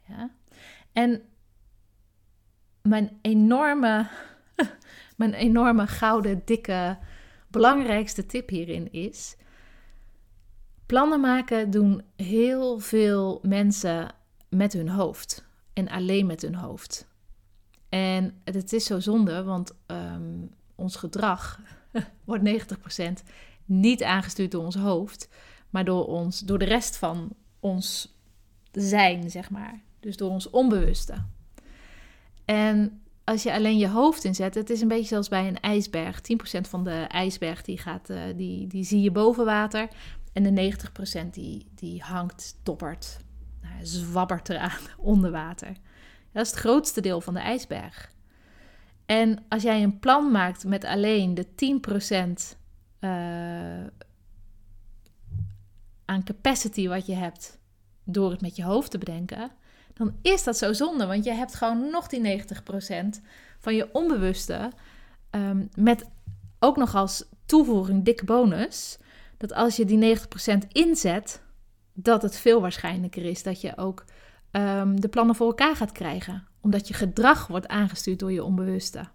Ja? 0.07 0.29
En 0.91 1.21
mijn 2.81 3.19
enorme, 3.21 4.07
mijn 5.17 5.33
enorme 5.33 5.87
gouden, 5.87 6.41
dikke, 6.45 6.97
belangrijkste 7.47 8.25
tip 8.25 8.49
hierin 8.49 8.91
is: 8.91 9.37
plannen 10.89 11.19
maken 11.19 11.69
doen 11.69 12.01
heel 12.15 12.79
veel 12.79 13.39
mensen 13.41 14.13
met 14.49 14.73
hun 14.73 14.89
hoofd 14.89 15.45
en 15.73 15.89
alleen 15.89 16.25
met 16.25 16.41
hun 16.41 16.55
hoofd. 16.55 17.07
En 17.89 18.39
het 18.43 18.73
is 18.73 18.85
zo 18.85 18.99
zonde, 18.99 19.43
want 19.43 19.75
um, 19.87 20.49
ons 20.75 20.95
gedrag 20.95 21.59
wordt 22.25 22.49
90% 22.49 23.25
niet 23.65 24.03
aangestuurd 24.03 24.51
door 24.51 24.63
ons 24.63 24.75
hoofd, 24.75 25.29
maar 25.69 25.85
door, 25.85 26.05
ons, 26.05 26.39
door 26.39 26.59
de 26.59 26.65
rest 26.65 26.97
van 26.97 27.29
ons 27.59 28.15
zijn, 28.71 29.29
zeg 29.29 29.49
maar. 29.49 29.81
Dus 29.99 30.17
door 30.17 30.29
ons 30.29 30.49
onbewuste. 30.49 31.25
En 32.45 33.01
als 33.23 33.43
je 33.43 33.53
alleen 33.53 33.77
je 33.77 33.89
hoofd 33.89 34.23
inzet, 34.23 34.55
het 34.55 34.69
is 34.69 34.81
een 34.81 34.87
beetje 34.87 35.07
zoals 35.07 35.27
bij 35.27 35.47
een 35.47 35.59
ijsberg. 35.59 36.21
10% 36.57 36.61
van 36.61 36.83
de 36.83 37.05
ijsberg 37.07 37.61
die 37.61 37.77
gaat, 37.77 38.09
uh, 38.09 38.21
die, 38.35 38.67
die 38.67 38.83
zie 38.83 39.01
je 39.01 39.11
boven 39.11 39.45
water. 39.45 39.87
En 40.39 40.55
de 40.55 40.73
90% 41.25 41.29
die, 41.29 41.65
die 41.75 42.01
hangt, 42.01 42.59
toppert, 42.63 43.17
nou, 43.61 43.85
zwabbert 43.85 44.49
eraan 44.49 44.79
onder 45.13 45.31
water. 45.31 45.73
Dat 46.31 46.45
is 46.45 46.51
het 46.51 46.59
grootste 46.59 47.01
deel 47.01 47.21
van 47.21 47.33
de 47.33 47.39
ijsberg. 47.39 48.11
En 49.05 49.45
als 49.49 49.63
jij 49.63 49.83
een 49.83 49.99
plan 49.99 50.31
maakt 50.31 50.65
met 50.65 50.85
alleen 50.85 51.33
de 51.33 51.45
10% 51.45 52.57
uh, 52.99 53.79
eh, 53.79 53.87
aan 56.05 56.23
capacity 56.23 56.87
wat 56.87 57.05
je 57.05 57.15
hebt 57.15 57.59
door 58.03 58.31
het 58.31 58.41
met 58.41 58.55
je 58.55 58.63
hoofd 58.63 58.91
te 58.91 58.97
bedenken, 58.97 59.51
dan 59.93 60.15
is 60.21 60.43
dat 60.43 60.57
zo 60.57 60.73
zonde. 60.73 61.05
Want 61.05 61.23
je 61.23 61.33
hebt 61.33 61.55
gewoon 61.55 61.89
nog 61.91 62.07
die 62.07 62.43
90% 62.43 62.43
van 63.59 63.75
je 63.75 63.93
onbewuste. 63.93 64.71
Um, 65.31 65.69
met 65.75 66.05
ook 66.59 66.77
nog 66.77 66.95
als 66.95 67.25
toevoeging 67.45 68.05
dikke 68.05 68.25
bonus. 68.25 68.97
Dat 69.39 69.53
als 69.53 69.75
je 69.75 69.85
die 69.85 70.17
90% 70.17 70.67
inzet, 70.71 71.41
dat 71.93 72.21
het 72.21 72.37
veel 72.37 72.61
waarschijnlijker 72.61 73.23
is 73.25 73.43
dat 73.43 73.61
je 73.61 73.77
ook 73.77 74.05
um, 74.51 75.01
de 75.01 75.07
plannen 75.07 75.35
voor 75.35 75.47
elkaar 75.47 75.75
gaat 75.75 75.91
krijgen. 75.91 76.47
Omdat 76.61 76.87
je 76.87 76.93
gedrag 76.93 77.47
wordt 77.47 77.67
aangestuurd 77.67 78.19
door 78.19 78.31
je 78.31 78.43
onbewuste. 78.43 79.07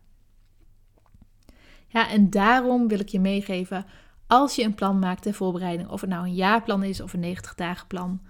Ja, 1.88 2.08
en 2.08 2.30
daarom 2.30 2.88
wil 2.88 2.98
ik 2.98 3.08
je 3.08 3.20
meegeven, 3.20 3.86
als 4.26 4.54
je 4.54 4.62
een 4.62 4.74
plan 4.74 4.98
maakt 4.98 5.22
ter 5.22 5.34
voorbereiding, 5.34 5.88
of 5.88 6.00
het 6.00 6.10
nou 6.10 6.24
een 6.24 6.34
jaarplan 6.34 6.82
is 6.82 7.00
of 7.00 7.12
een 7.12 7.20
90 7.20 7.54
dagen 7.54 7.86
plan, 7.86 8.20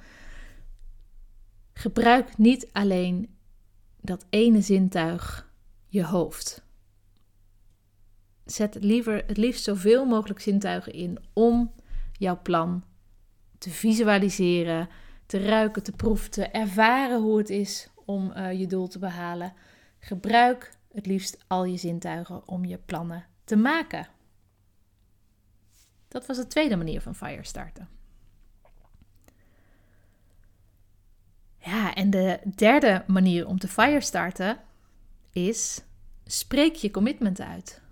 gebruik 1.73 2.39
niet 2.39 2.69
alleen 2.73 3.37
dat 4.01 4.27
ene 4.31 4.61
zintuig, 4.61 5.51
je 5.87 6.05
hoofd. 6.05 6.63
Zet 8.45 8.77
liever, 8.81 9.25
het 9.27 9.37
liefst 9.37 9.65
zoveel 9.65 10.05
mogelijk 10.05 10.41
zintuigen 10.41 10.93
in 10.93 11.19
om 11.33 11.73
jouw 12.25 12.43
plan 12.43 12.85
te 13.59 13.71
visualiseren, 13.71 14.88
te 15.26 15.47
ruiken, 15.47 15.83
te 15.83 15.93
proeven, 15.93 16.31
te 16.31 16.47
ervaren 16.47 17.21
hoe 17.21 17.38
het 17.38 17.50
is 17.50 17.88
om 18.04 18.33
uh, 18.37 18.52
je 18.52 18.66
doel 18.66 18.88
te 18.88 18.99
behalen. 18.99 19.52
Gebruik 19.99 20.76
het 20.93 21.07
liefst 21.07 21.45
al 21.47 21.64
je 21.64 21.76
zintuigen 21.76 22.49
om 22.49 22.64
je 22.64 22.78
plannen 22.78 23.26
te 23.45 23.57
maken. 23.57 24.09
Dat 26.09 26.26
was 26.26 26.37
de 26.37 26.47
tweede 26.47 26.76
manier 26.76 27.00
van 27.00 27.14
fire 27.14 27.45
starten. 27.45 27.88
Ja, 31.59 31.95
en 31.95 32.11
de 32.11 32.40
derde 32.54 33.04
manier 33.07 33.47
om 33.47 33.59
te 33.59 33.69
fire 33.69 34.00
starten 34.00 34.61
is 35.31 35.83
spreek 36.25 36.75
je 36.75 36.90
commitment 36.90 37.40
uit. 37.40 37.83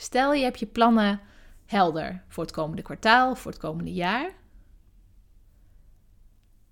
Stel 0.00 0.32
je 0.32 0.42
hebt 0.42 0.58
je 0.58 0.66
plannen 0.66 1.20
helder 1.66 2.22
voor 2.28 2.44
het 2.44 2.52
komende 2.52 2.82
kwartaal, 2.82 3.34
voor 3.36 3.50
het 3.50 3.60
komende 3.60 3.92
jaar. 3.92 4.32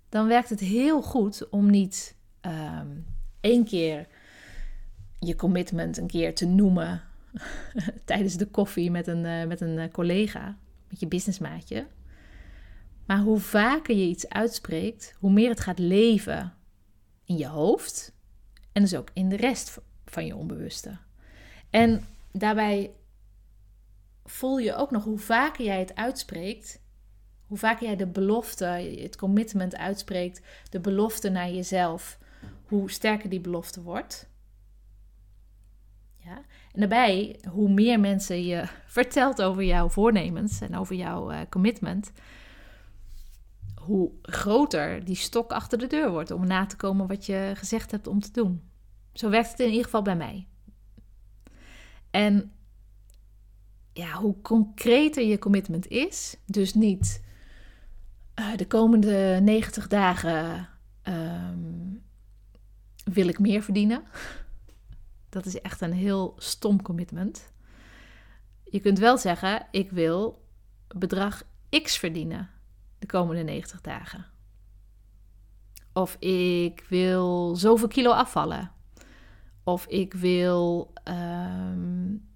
Dan 0.09 0.27
werkt 0.27 0.49
het 0.49 0.59
heel 0.59 1.01
goed 1.01 1.49
om 1.49 1.69
niet 1.69 2.15
um, 2.41 3.05
één 3.41 3.65
keer 3.65 4.07
je 5.19 5.35
commitment 5.35 5.97
een 5.97 6.07
keer 6.07 6.35
te 6.35 6.45
noemen 6.45 7.01
tijdens 8.05 8.35
de 8.35 8.45
koffie 8.45 8.91
met 8.91 9.07
een, 9.07 9.25
uh, 9.25 9.45
met 9.45 9.61
een 9.61 9.77
uh, 9.77 9.91
collega, 9.91 10.57
met 10.87 10.99
je 10.99 11.07
businessmaatje. 11.07 11.87
Maar 13.05 13.19
hoe 13.19 13.39
vaker 13.39 13.95
je 13.95 14.07
iets 14.07 14.29
uitspreekt, 14.29 15.15
hoe 15.19 15.31
meer 15.31 15.49
het 15.49 15.59
gaat 15.59 15.79
leven 15.79 16.53
in 17.25 17.37
je 17.37 17.47
hoofd 17.47 18.13
en 18.71 18.81
dus 18.81 18.95
ook 18.95 19.09
in 19.13 19.29
de 19.29 19.37
rest 19.37 19.79
van 20.05 20.25
je 20.25 20.35
onbewuste. 20.35 20.97
En 21.69 22.05
daarbij 22.31 22.91
voel 24.29 24.57
je 24.57 24.75
ook 24.75 24.91
nog 24.91 25.03
hoe 25.03 25.19
vaker 25.19 25.65
jij 25.65 25.79
het 25.79 25.95
uitspreekt, 25.95 26.81
hoe 27.45 27.57
vaker 27.57 27.85
jij 27.85 27.95
de 27.95 28.07
belofte, 28.07 28.65
het 29.01 29.15
commitment 29.15 29.75
uitspreekt, 29.75 30.41
de 30.69 30.79
belofte 30.79 31.29
naar 31.29 31.49
jezelf, 31.49 32.19
hoe 32.63 32.91
sterker 32.91 33.29
die 33.29 33.41
belofte 33.41 33.81
wordt. 33.81 34.29
Ja? 36.17 36.41
En 36.71 36.79
daarbij, 36.79 37.39
hoe 37.49 37.69
meer 37.69 37.99
mensen 37.99 38.45
je 38.45 38.63
vertelt 38.85 39.41
over 39.41 39.63
jouw 39.63 39.89
voornemens 39.89 40.61
en 40.61 40.75
over 40.75 40.95
jouw 40.95 41.31
uh, 41.31 41.39
commitment, 41.49 42.11
hoe 43.75 44.11
groter 44.21 45.05
die 45.05 45.15
stok 45.15 45.51
achter 45.51 45.77
de 45.77 45.87
deur 45.87 46.11
wordt 46.11 46.31
om 46.31 46.47
na 46.47 46.65
te 46.65 46.75
komen 46.75 47.07
wat 47.07 47.25
je 47.25 47.51
gezegd 47.55 47.91
hebt 47.91 48.07
om 48.07 48.19
te 48.19 48.31
doen. 48.31 48.69
Zo 49.13 49.29
werkt 49.29 49.51
het 49.51 49.59
in 49.59 49.69
ieder 49.69 49.83
geval 49.83 50.01
bij 50.01 50.15
mij. 50.15 50.47
En 52.11 52.51
ja, 53.99 54.13
hoe 54.13 54.41
concreter 54.41 55.23
je 55.23 55.39
commitment 55.39 55.87
is, 55.87 56.35
dus 56.45 56.73
niet 56.73 57.23
uh, 58.35 58.55
de 58.55 58.67
komende 58.67 59.39
90 59.41 59.87
dagen 59.87 60.69
um, 61.03 62.03
wil 63.03 63.27
ik 63.27 63.39
meer 63.39 63.61
verdienen. 63.61 64.03
Dat 65.29 65.45
is 65.45 65.61
echt 65.61 65.81
een 65.81 65.93
heel 65.93 66.35
stom 66.37 66.81
commitment. 66.81 67.51
Je 68.63 68.79
kunt 68.79 68.99
wel 68.99 69.17
zeggen: 69.17 69.67
ik 69.71 69.91
wil 69.91 70.45
bedrag 70.87 71.43
X 71.83 71.97
verdienen 71.97 72.49
de 72.99 73.05
komende 73.05 73.43
90 73.43 73.81
dagen. 73.81 74.25
Of 75.93 76.15
ik 76.19 76.85
wil 76.89 77.55
zoveel 77.55 77.87
kilo 77.87 78.11
afvallen. 78.11 78.71
Of 79.63 79.85
ik 79.85 80.13
wil 80.13 80.93
um, 81.03 82.28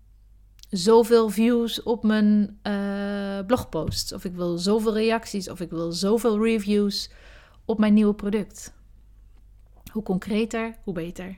zoveel 0.74 1.30
views 1.30 1.84
op 1.84 2.04
mijn 2.04 2.60
uh, 2.64 3.46
blogposts. 3.46 4.14
Of 4.14 4.26
ik 4.26 4.34
wil 4.34 4.58
zoveel 4.58 4.94
reacties. 4.94 5.50
Of 5.50 5.60
ik 5.60 5.70
wil 5.70 5.92
zoveel 5.92 6.44
reviews 6.44 7.12
op 7.66 7.80
mijn 7.80 7.94
nieuwe 7.94 8.14
product. 8.14 8.74
Hoe 9.92 10.04
concreter, 10.04 10.76
hoe 10.84 10.94
beter. 10.94 11.38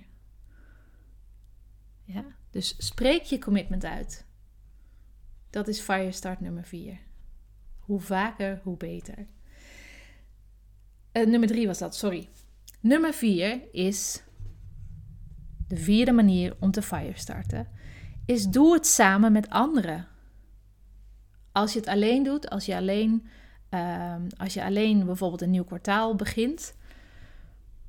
Ja? 2.04 2.26
Dus 2.50 2.76
spreek 2.78 3.22
je 3.22 3.40
commitment 3.40 3.86
uit. 3.86 4.26
Dat 5.50 5.68
is 5.68 5.80
Firestart 5.80 6.40
nummer 6.40 6.64
4. 6.64 7.00
Hoe 7.80 8.00
vaker, 8.00 8.60
hoe 8.64 8.78
beter. 8.78 9.28
Uh, 11.14 11.26
nummer 11.26 11.48
3 11.48 11.68
was 11.68 11.78
dat, 11.78 11.96
sorry. 11.96 12.30
Nummer 12.80 13.14
4 13.14 13.62
is 13.72 14.24
de 15.68 15.78
vierde 15.78 16.12
manier 16.12 16.56
om 16.60 16.72
te 16.72 16.82
firestarten 16.82 17.68
is 18.26 18.46
doe 18.46 18.74
het 18.74 18.88
samen 18.88 19.32
met 19.32 19.50
anderen. 19.50 20.08
Als 21.52 21.74
je 21.74 21.80
het 21.80 21.88
alleen 21.88 22.24
doet, 22.24 22.50
als 22.50 22.66
je 22.66 22.76
alleen, 22.76 23.28
ehm, 23.70 24.22
als 24.38 24.54
je 24.54 24.64
alleen 24.64 25.06
bijvoorbeeld 25.06 25.42
een 25.42 25.50
nieuw 25.50 25.64
kwartaal 25.64 26.16
begint, 26.16 26.76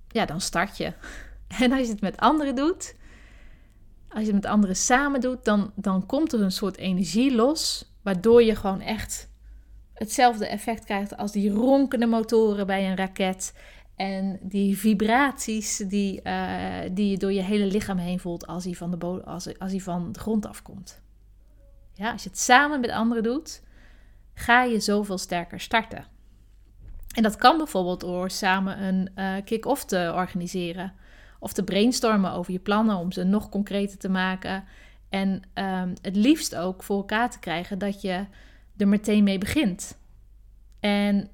ja, 0.09 0.25
dan 0.25 0.40
start 0.40 0.76
je. 0.76 0.93
En 1.59 1.73
als 1.73 1.81
je 1.81 1.93
het 1.93 2.00
met 2.00 2.16
anderen 2.16 2.55
doet, 2.55 2.95
als 4.09 4.21
je 4.21 4.33
het 4.33 4.43
met 4.43 4.47
anderen 4.47 4.76
samen 4.76 5.21
doet, 5.21 5.45
dan, 5.45 5.73
dan 5.75 6.07
komt 6.07 6.33
er 6.33 6.40
een 6.40 6.52
soort 6.52 6.76
energie 6.76 7.35
los, 7.35 7.93
waardoor 8.02 8.43
je 8.43 8.55
gewoon 8.55 8.81
echt 8.81 9.28
hetzelfde 9.93 10.47
effect 10.47 10.85
krijgt 10.85 11.16
als 11.16 11.33
die 11.33 11.50
ronkende 11.50 12.07
motoren 12.07 12.66
bij 12.66 12.90
een 12.90 12.97
raket. 12.97 13.52
En 13.97 14.38
die 14.43 14.79
vibraties 14.79 15.76
die, 15.76 16.21
uh, 16.23 16.81
die 16.93 17.11
je 17.11 17.17
door 17.17 17.33
je 17.33 17.43
hele 17.43 17.67
lichaam 17.67 17.99
heen 17.99 18.21
voelt 18.21 18.47
als 18.47 18.65
hij 18.65 18.75
van 18.75 18.91
de, 18.91 19.23
als, 19.25 19.59
als 19.59 19.71
hij 19.71 19.81
van 19.81 20.12
de 20.12 20.19
grond 20.19 20.47
afkomt. 20.47 21.00
Ja, 21.93 22.12
als 22.12 22.23
je 22.23 22.29
het 22.29 22.38
samen 22.38 22.81
met 22.81 22.91
anderen 22.91 23.23
doet, 23.23 23.62
ga 24.35 24.62
je 24.62 24.81
zoveel 24.81 25.19
sterker 25.19 25.61
starten. 25.61 26.07
En 27.15 27.23
dat 27.23 27.37
kan 27.37 27.57
bijvoorbeeld 27.57 28.00
door 28.00 28.31
samen 28.31 28.83
een 28.83 29.11
uh, 29.17 29.35
kick-off 29.45 29.85
te 29.85 30.12
organiseren. 30.15 30.93
Of 31.38 31.53
te 31.53 31.65
brainstormen 31.65 32.33
over 32.33 32.53
je 32.53 32.59
plannen 32.59 32.97
om 32.97 33.12
ze 33.12 33.25
nog 33.25 33.49
concreter 33.49 33.99
te 33.99 34.09
maken. 34.09 34.65
En 35.09 35.43
um, 35.55 35.93
het 36.03 36.17
liefst 36.17 36.57
ook 36.57 36.83
voor 36.83 36.97
elkaar 36.97 37.31
te 37.31 37.38
krijgen 37.38 37.79
dat 37.79 38.00
je 38.00 38.26
er 38.76 38.88
meteen 38.88 39.25
mee 39.25 39.38
begint. 39.38 39.99
En 40.81 41.31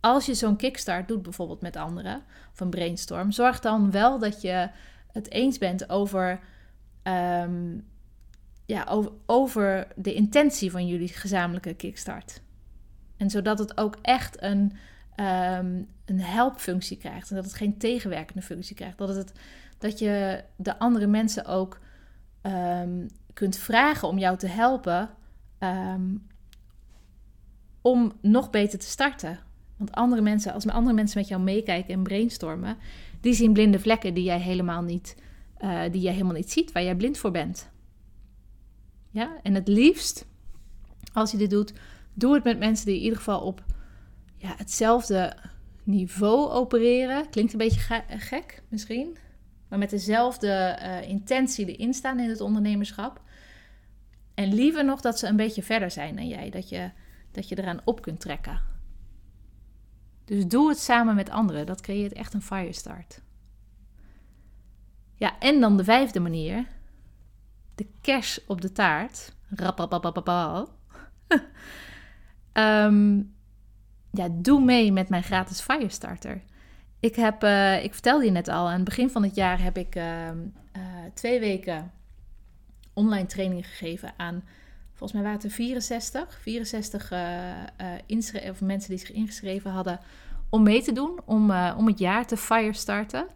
als 0.00 0.26
je 0.26 0.34
zo'n 0.34 0.56
kickstart 0.56 1.08
doet, 1.08 1.22
bijvoorbeeld 1.22 1.60
met 1.60 1.76
anderen, 1.76 2.22
of 2.52 2.60
een 2.60 2.70
brainstorm, 2.70 3.32
zorg 3.32 3.60
dan 3.60 3.90
wel 3.90 4.18
dat 4.18 4.40
je 4.40 4.70
het 5.12 5.30
eens 5.30 5.58
bent 5.58 5.90
over, 5.90 6.40
um, 7.02 7.86
ja, 8.66 8.84
over, 8.88 9.12
over 9.26 9.88
de 9.96 10.14
intentie 10.14 10.70
van 10.70 10.86
jullie 10.86 11.08
gezamenlijke 11.08 11.74
kickstart. 11.74 12.40
En 13.16 13.30
zodat 13.30 13.58
het 13.58 13.78
ook 13.78 13.96
echt 14.02 14.42
een, 14.42 14.72
um, 15.16 15.88
een 16.04 16.20
helpfunctie 16.20 16.96
krijgt. 16.96 17.30
En 17.30 17.36
dat 17.36 17.44
het 17.44 17.54
geen 17.54 17.78
tegenwerkende 17.78 18.42
functie 18.42 18.76
krijgt. 18.76 18.98
Dat, 18.98 19.16
het, 19.16 19.32
dat 19.78 19.98
je 19.98 20.44
de 20.56 20.78
andere 20.78 21.06
mensen 21.06 21.44
ook 21.44 21.78
um, 22.42 23.06
kunt 23.32 23.56
vragen 23.56 24.08
om 24.08 24.18
jou 24.18 24.36
te 24.36 24.46
helpen. 24.46 25.10
Om 27.82 28.12
nog 28.20 28.50
beter 28.50 28.78
te 28.78 28.86
starten. 28.86 29.38
Want 29.78 29.92
andere 29.92 30.22
mensen, 30.22 30.52
als 30.52 30.66
andere 30.66 30.94
mensen 30.94 31.18
met 31.18 31.28
jou 31.28 31.42
meekijken 31.42 31.94
en 31.94 32.02
brainstormen, 32.02 32.76
die 33.20 33.34
zien 33.34 33.52
blinde 33.52 33.78
vlekken 33.78 34.14
die 34.14 34.24
jij 34.24 34.40
helemaal 34.40 34.82
niet, 34.82 35.16
uh, 35.60 35.82
die 35.90 36.00
jij 36.00 36.12
helemaal 36.12 36.34
niet 36.34 36.52
ziet, 36.52 36.72
waar 36.72 36.82
jij 36.82 36.96
blind 36.96 37.18
voor 37.18 37.30
bent. 37.30 37.70
Ja, 39.10 39.40
en 39.42 39.54
het 39.54 39.68
liefst, 39.68 40.26
als 41.12 41.30
je 41.30 41.36
dit 41.36 41.50
doet, 41.50 41.72
doe 42.14 42.34
het 42.34 42.44
met 42.44 42.58
mensen 42.58 42.86
die 42.86 42.96
in 42.96 43.02
ieder 43.02 43.18
geval 43.18 43.40
op 43.40 43.64
ja, 44.36 44.54
hetzelfde 44.56 45.36
niveau 45.84 46.50
opereren. 46.50 47.30
Klinkt 47.30 47.52
een 47.52 47.58
beetje 47.58 48.02
gek 48.08 48.62
misschien, 48.68 49.16
maar 49.68 49.78
met 49.78 49.90
dezelfde 49.90 50.78
uh, 50.82 51.08
intentie 51.08 51.76
erin 51.76 51.94
staan 51.94 52.20
in 52.20 52.28
het 52.28 52.40
ondernemerschap. 52.40 53.22
En 54.34 54.54
liever 54.54 54.84
nog 54.84 55.00
dat 55.00 55.18
ze 55.18 55.26
een 55.26 55.36
beetje 55.36 55.62
verder 55.62 55.90
zijn 55.90 56.16
dan 56.16 56.28
jij, 56.28 56.50
dat 56.50 56.68
je, 56.68 56.90
dat 57.30 57.48
je 57.48 57.58
eraan 57.58 57.80
op 57.84 58.02
kunt 58.02 58.20
trekken. 58.20 58.67
Dus 60.28 60.46
doe 60.46 60.68
het 60.68 60.78
samen 60.78 61.14
met 61.14 61.30
anderen. 61.30 61.66
Dat 61.66 61.80
creëert 61.80 62.12
echt 62.12 62.34
een 62.34 62.42
firestart. 62.42 63.20
Ja, 65.14 65.38
en 65.38 65.60
dan 65.60 65.76
de 65.76 65.84
vijfde 65.84 66.20
manier. 66.20 66.66
De 67.74 67.86
kers 68.00 68.46
op 68.46 68.60
de 68.60 68.72
taart. 68.72 69.34
um, 72.52 73.34
ja, 74.20 74.28
doe 74.30 74.64
mee 74.64 74.92
met 74.92 75.08
mijn 75.08 75.22
gratis 75.22 75.60
Firestarter. 75.60 76.42
Ik, 77.00 77.14
heb, 77.14 77.44
uh, 77.44 77.84
ik 77.84 77.92
vertelde 77.92 78.24
je 78.24 78.30
net 78.30 78.48
al, 78.48 78.66
aan 78.66 78.74
het 78.74 78.84
begin 78.84 79.10
van 79.10 79.22
het 79.22 79.34
jaar 79.34 79.62
heb 79.62 79.78
ik 79.78 79.96
uh, 79.96 80.26
uh, 80.26 80.32
twee 81.14 81.40
weken 81.40 81.92
online 82.92 83.26
training 83.26 83.66
gegeven 83.66 84.12
aan, 84.16 84.44
volgens 84.98 85.12
mij 85.12 85.22
waren 85.22 85.36
het 85.36 85.44
er 85.44 85.50
64, 85.50 86.38
64 86.40 87.12
of 88.50 88.60
mensen 88.60 88.90
die 88.90 88.98
zich 88.98 89.12
ingeschreven 89.12 89.70
hadden 89.70 90.00
om 90.48 90.62
mee 90.62 90.82
te 90.82 90.92
doen, 90.92 91.20
om, 91.24 91.50
om 91.52 91.86
het 91.86 91.98
jaar 91.98 92.26
te 92.26 92.36
firestarten. 92.36 93.26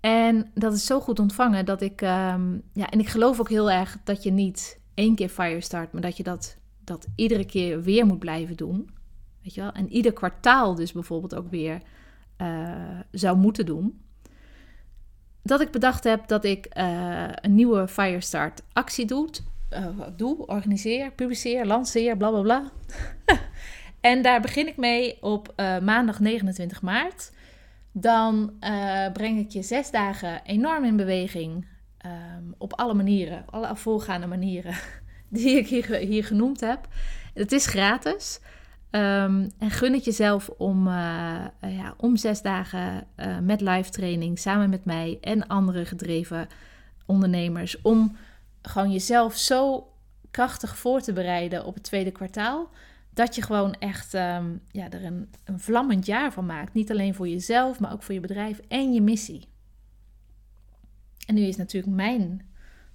En 0.00 0.50
dat 0.54 0.72
is 0.72 0.86
zo 0.86 1.00
goed 1.00 1.18
ontvangen 1.18 1.64
dat 1.64 1.80
ik, 1.80 2.00
um, 2.00 2.62
ja, 2.72 2.90
en 2.90 2.98
ik 2.98 3.08
geloof 3.08 3.40
ook 3.40 3.48
heel 3.48 3.70
erg 3.70 3.98
dat 4.04 4.22
je 4.22 4.30
niet 4.30 4.80
één 4.94 5.14
keer 5.14 5.28
firestart, 5.28 5.92
maar 5.92 6.02
dat 6.02 6.16
je 6.16 6.22
dat, 6.22 6.56
dat 6.84 7.06
iedere 7.16 7.44
keer 7.44 7.82
weer 7.82 8.06
moet 8.06 8.18
blijven 8.18 8.56
doen. 8.56 8.90
Weet 9.42 9.54
je 9.54 9.60
wel? 9.60 9.72
En 9.72 9.92
ieder 9.92 10.12
kwartaal 10.12 10.74
dus 10.74 10.92
bijvoorbeeld 10.92 11.34
ook 11.34 11.50
weer 11.50 11.82
zou 13.10 13.36
moeten 13.36 13.66
doen. 13.66 14.00
Dat 15.42 15.60
ik 15.60 15.70
bedacht 15.70 16.04
heb 16.04 16.28
dat 16.28 16.44
ik 16.44 16.66
een 17.40 17.54
nieuwe 17.54 17.88
Firestart 17.88 18.62
actie 18.72 19.06
doe, 19.06 19.28
uh, 19.76 20.06
doe, 20.16 20.46
organiseer, 20.46 21.10
publiceer, 21.10 21.66
lanceer, 21.66 22.16
bla 22.16 22.30
bla 22.30 22.40
bla. 22.40 22.70
en 24.00 24.22
daar 24.22 24.40
begin 24.40 24.66
ik 24.66 24.76
mee 24.76 25.22
op 25.22 25.52
maandag 25.82 26.20
29 26.20 26.82
maart. 26.82 27.32
Dan 27.92 28.52
breng 29.12 29.38
ik 29.38 29.50
je 29.50 29.62
zes 29.62 29.90
dagen 29.90 30.40
enorm 30.44 30.84
in 30.84 30.96
beweging. 30.96 31.66
Um, 32.06 32.54
op 32.58 32.72
alle 32.72 32.94
manieren, 32.94 33.44
alle 33.50 33.76
voorgaande 33.76 34.26
manieren 34.26 34.74
die 35.28 35.56
ik 35.56 35.66
hier, 35.66 35.94
hier 35.94 36.24
genoemd 36.24 36.60
heb. 36.60 36.88
Het 37.34 37.52
is 37.52 37.66
gratis. 37.66 38.40
Um, 38.90 39.50
en 39.58 39.70
gun 39.70 39.92
het 39.92 40.04
jezelf 40.04 40.48
om, 40.48 40.88
ja, 40.88 41.94
om 41.96 42.16
zes 42.16 42.42
dagen 42.42 43.06
met 43.42 43.60
live 43.60 43.90
training 43.90 44.38
samen 44.38 44.70
met 44.70 44.84
mij 44.84 45.18
en 45.20 45.46
andere 45.46 45.84
gedreven 45.84 46.48
ondernemers. 47.06 47.80
Om 47.82 48.16
gewoon 48.68 48.92
jezelf 48.92 49.36
zo 49.36 49.92
krachtig 50.30 50.78
voor 50.78 51.00
te 51.00 51.12
bereiden 51.12 51.64
op 51.64 51.74
het 51.74 51.82
tweede 51.82 52.10
kwartaal. 52.10 52.70
Dat 53.10 53.34
je 53.34 53.42
gewoon 53.42 53.72
echt 53.72 54.14
um, 54.14 54.62
ja, 54.70 54.90
er 54.90 55.04
een, 55.04 55.30
een 55.44 55.60
vlammend 55.60 56.06
jaar 56.06 56.32
van 56.32 56.46
maakt. 56.46 56.74
Niet 56.74 56.90
alleen 56.90 57.14
voor 57.14 57.28
jezelf, 57.28 57.80
maar 57.80 57.92
ook 57.92 58.02
voor 58.02 58.14
je 58.14 58.20
bedrijf 58.20 58.60
en 58.68 58.92
je 58.92 59.02
missie. 59.02 59.48
En 61.26 61.34
nu 61.34 61.42
is 61.42 61.56
natuurlijk 61.56 61.94
mijn, 61.94 62.48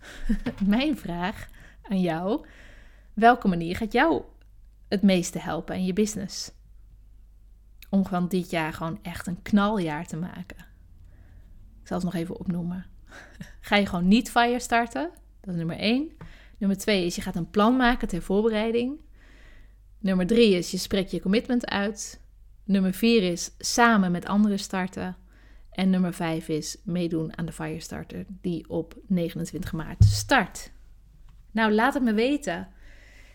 mijn 0.65 0.97
vraag 0.97 1.47
aan 1.89 2.01
jou. 2.01 2.45
Welke 3.13 3.47
manier 3.47 3.75
gaat 3.75 3.91
jou 3.91 4.23
het 4.87 5.01
meeste 5.01 5.39
helpen 5.39 5.75
in 5.75 5.85
je 5.85 5.93
business. 5.93 6.51
Om 7.89 8.05
gewoon 8.05 8.27
dit 8.27 8.49
jaar 8.49 8.73
gewoon 8.73 8.99
echt 9.01 9.27
een 9.27 9.41
knaljaar 9.41 10.05
te 10.05 10.17
maken. 10.17 10.57
Ik 11.81 11.87
zal 11.87 11.97
het 11.97 12.05
nog 12.05 12.15
even 12.15 12.39
opnoemen. 12.39 12.85
Ga 13.61 13.75
je 13.75 13.85
gewoon 13.85 14.07
niet 14.07 14.31
fire 14.31 14.59
starten? 14.59 15.11
Dat 15.41 15.49
is 15.49 15.55
nummer 15.55 15.77
1. 15.77 16.11
Nummer 16.57 16.77
2 16.77 17.05
is 17.05 17.15
je 17.15 17.21
gaat 17.21 17.35
een 17.35 17.49
plan 17.49 17.75
maken 17.75 18.07
ter 18.07 18.21
voorbereiding. 18.21 18.99
Nummer 19.99 20.27
3 20.27 20.55
is 20.55 20.71
je 20.71 20.77
spreekt 20.77 21.11
je 21.11 21.21
commitment 21.21 21.65
uit. 21.65 22.21
Nummer 22.63 22.93
4 22.93 23.23
is 23.23 23.51
samen 23.57 24.11
met 24.11 24.25
anderen 24.25 24.59
starten. 24.59 25.15
En 25.71 25.89
nummer 25.89 26.13
5 26.13 26.47
is 26.47 26.77
meedoen 26.83 27.37
aan 27.37 27.45
de 27.45 27.51
Firestarter 27.51 28.25
die 28.41 28.69
op 28.69 28.95
29 29.07 29.71
maart 29.73 30.03
start. 30.03 30.71
Nou, 31.51 31.71
laat 31.71 31.93
het 31.93 32.03
me 32.03 32.13
weten 32.13 32.67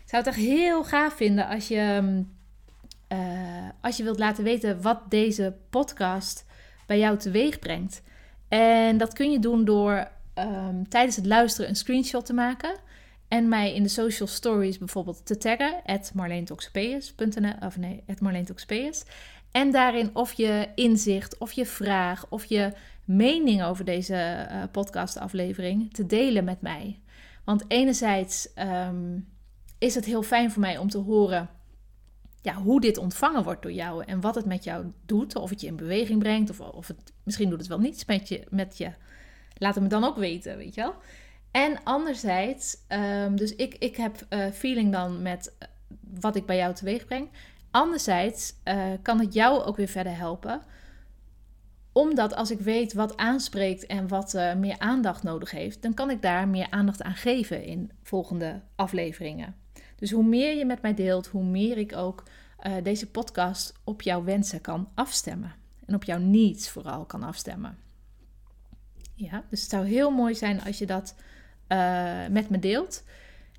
zou 0.07 0.23
het 0.23 0.27
echt 0.27 0.45
heel 0.45 0.83
gaaf 0.83 1.13
vinden 1.13 1.47
als 1.47 1.67
je, 1.67 2.23
uh, 3.13 3.69
als 3.81 3.97
je 3.97 4.03
wilt 4.03 4.19
laten 4.19 4.43
weten 4.43 4.81
wat 4.81 5.01
deze 5.09 5.55
podcast 5.69 6.45
bij 6.85 6.99
jou 6.99 7.17
teweeg 7.17 7.59
brengt. 7.59 8.01
En 8.47 8.97
dat 8.97 9.13
kun 9.13 9.31
je 9.31 9.39
doen 9.39 9.65
door 9.65 10.07
um, 10.39 10.89
tijdens 10.89 11.15
het 11.15 11.25
luisteren 11.25 11.69
een 11.69 11.75
screenshot 11.75 12.25
te 12.25 12.33
maken. 12.33 12.75
En 13.27 13.49
mij 13.49 13.73
in 13.73 13.83
de 13.83 13.89
social 13.89 14.27
stories 14.27 14.77
bijvoorbeeld 14.77 15.25
te 15.25 15.37
taggen. 15.37 15.81
At 15.85 16.11
of 17.61 17.77
nee, 17.77 18.03
at 18.07 18.65
En 19.51 19.71
daarin 19.71 20.09
of 20.15 20.33
je 20.33 20.67
inzicht, 20.75 21.37
of 21.37 21.51
je 21.51 21.65
vraag, 21.65 22.25
of 22.29 22.45
je 22.45 22.73
mening 23.05 23.63
over 23.63 23.85
deze 23.85 24.47
uh, 24.51 24.63
podcastaflevering 24.71 25.93
te 25.93 26.05
delen 26.05 26.43
met 26.43 26.61
mij. 26.61 26.99
Want 27.43 27.63
enerzijds 27.67 28.49
um, 28.55 29.27
is 29.77 29.95
het 29.95 30.05
heel 30.05 30.23
fijn 30.23 30.51
voor 30.51 30.61
mij 30.61 30.77
om 30.77 30.89
te 30.89 30.97
horen 30.97 31.49
ja, 32.41 32.53
hoe 32.53 32.81
dit 32.81 32.97
ontvangen 32.97 33.43
wordt 33.43 33.61
door 33.61 33.71
jou 33.71 34.03
en 34.05 34.21
wat 34.21 34.35
het 34.35 34.45
met 34.45 34.63
jou 34.63 34.85
doet. 35.05 35.35
Of 35.35 35.49
het 35.49 35.61
je 35.61 35.67
in 35.67 35.75
beweging 35.75 36.19
brengt, 36.19 36.49
of, 36.49 36.59
of 36.59 36.87
het 36.87 37.13
misschien 37.23 37.49
doet 37.49 37.59
het 37.59 37.67
wel 37.67 37.79
niets 37.79 38.05
met 38.05 38.29
je, 38.29 38.43
met 38.49 38.77
je. 38.77 38.91
Laat 39.57 39.73
het 39.75 39.83
me 39.83 39.89
dan 39.89 40.03
ook 40.03 40.17
weten, 40.17 40.57
weet 40.57 40.75
je 40.75 40.81
wel. 40.81 40.95
En 41.51 41.83
anderzijds, 41.83 42.77
um, 42.89 43.35
dus 43.35 43.55
ik, 43.55 43.75
ik 43.75 43.95
heb 43.95 44.25
uh, 44.29 44.45
feeling 44.51 44.91
dan 44.91 45.21
met 45.21 45.55
uh, 45.59 45.67
wat 46.19 46.35
ik 46.35 46.45
bij 46.45 46.57
jou 46.57 46.73
teweeg 46.73 47.05
breng. 47.05 47.29
Anderzijds 47.71 48.53
uh, 48.63 48.83
kan 49.01 49.19
het 49.19 49.33
jou 49.33 49.63
ook 49.63 49.77
weer 49.77 49.87
verder 49.87 50.17
helpen. 50.17 50.61
Omdat 51.91 52.35
als 52.35 52.51
ik 52.51 52.59
weet 52.59 52.93
wat 52.93 53.17
aanspreekt 53.17 53.85
en 53.85 54.07
wat 54.07 54.33
meer 54.57 54.79
aandacht 54.79 55.23
nodig 55.23 55.51
heeft, 55.51 55.81
dan 55.81 55.93
kan 55.93 56.09
ik 56.09 56.21
daar 56.21 56.47
meer 56.47 56.67
aandacht 56.69 57.01
aan 57.01 57.15
geven 57.15 57.63
in 57.63 57.91
volgende 58.03 58.61
afleveringen. 58.75 59.55
Dus 59.95 60.11
hoe 60.11 60.23
meer 60.23 60.57
je 60.57 60.65
met 60.65 60.81
mij 60.81 60.93
deelt, 60.93 61.27
hoe 61.27 61.43
meer 61.43 61.77
ik 61.77 61.95
ook 61.95 62.23
deze 62.83 63.11
podcast 63.11 63.73
op 63.83 64.01
jouw 64.01 64.23
wensen 64.23 64.61
kan 64.61 64.89
afstemmen. 64.93 65.53
En 65.85 65.95
op 65.95 66.03
jouw 66.03 66.19
needs 66.19 66.69
vooral 66.69 67.05
kan 67.05 67.23
afstemmen. 67.23 67.86
Ja, 69.19 69.43
dus 69.49 69.61
het 69.61 69.69
zou 69.69 69.85
heel 69.85 70.11
mooi 70.11 70.35
zijn 70.35 70.63
als 70.63 70.77
je 70.77 70.85
dat 70.85 71.15
uh, 71.67 72.27
met 72.29 72.49
me 72.49 72.59
deelt. 72.59 73.03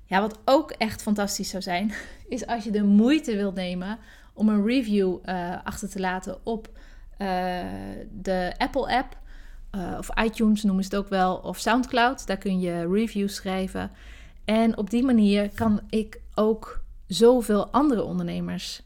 Ja, 0.05 0.21
wat 0.21 0.39
ook 0.45 0.71
echt 0.71 1.01
fantastisch 1.01 1.49
zou 1.49 1.63
zijn, 1.63 1.91
is 2.27 2.47
als 2.47 2.63
je 2.63 2.71
de 2.71 2.83
moeite 2.83 3.35
wilt 3.35 3.55
nemen 3.55 3.97
om 4.33 4.49
een 4.49 4.65
review 4.65 5.17
uh, 5.25 5.55
achter 5.63 5.89
te 5.89 5.99
laten 5.99 6.45
op 6.45 6.69
de 8.11 8.53
Apple 8.57 8.95
app. 8.97 9.17
of 9.97 10.09
iTunes 10.23 10.63
noemen 10.63 10.83
ze 10.83 10.89
het 10.89 10.99
ook 10.99 11.09
wel, 11.09 11.35
of 11.35 11.57
SoundCloud. 11.57 12.27
Daar 12.27 12.37
kun 12.37 12.59
je 12.59 12.87
reviews 12.91 13.35
schrijven. 13.35 13.91
En 14.45 14.77
op 14.77 14.89
die 14.89 15.03
manier 15.03 15.49
kan 15.49 15.81
ik 15.89 16.21
ook 16.35 16.81
zoveel 17.07 17.67
andere 17.69 18.03
ondernemers 18.03 18.81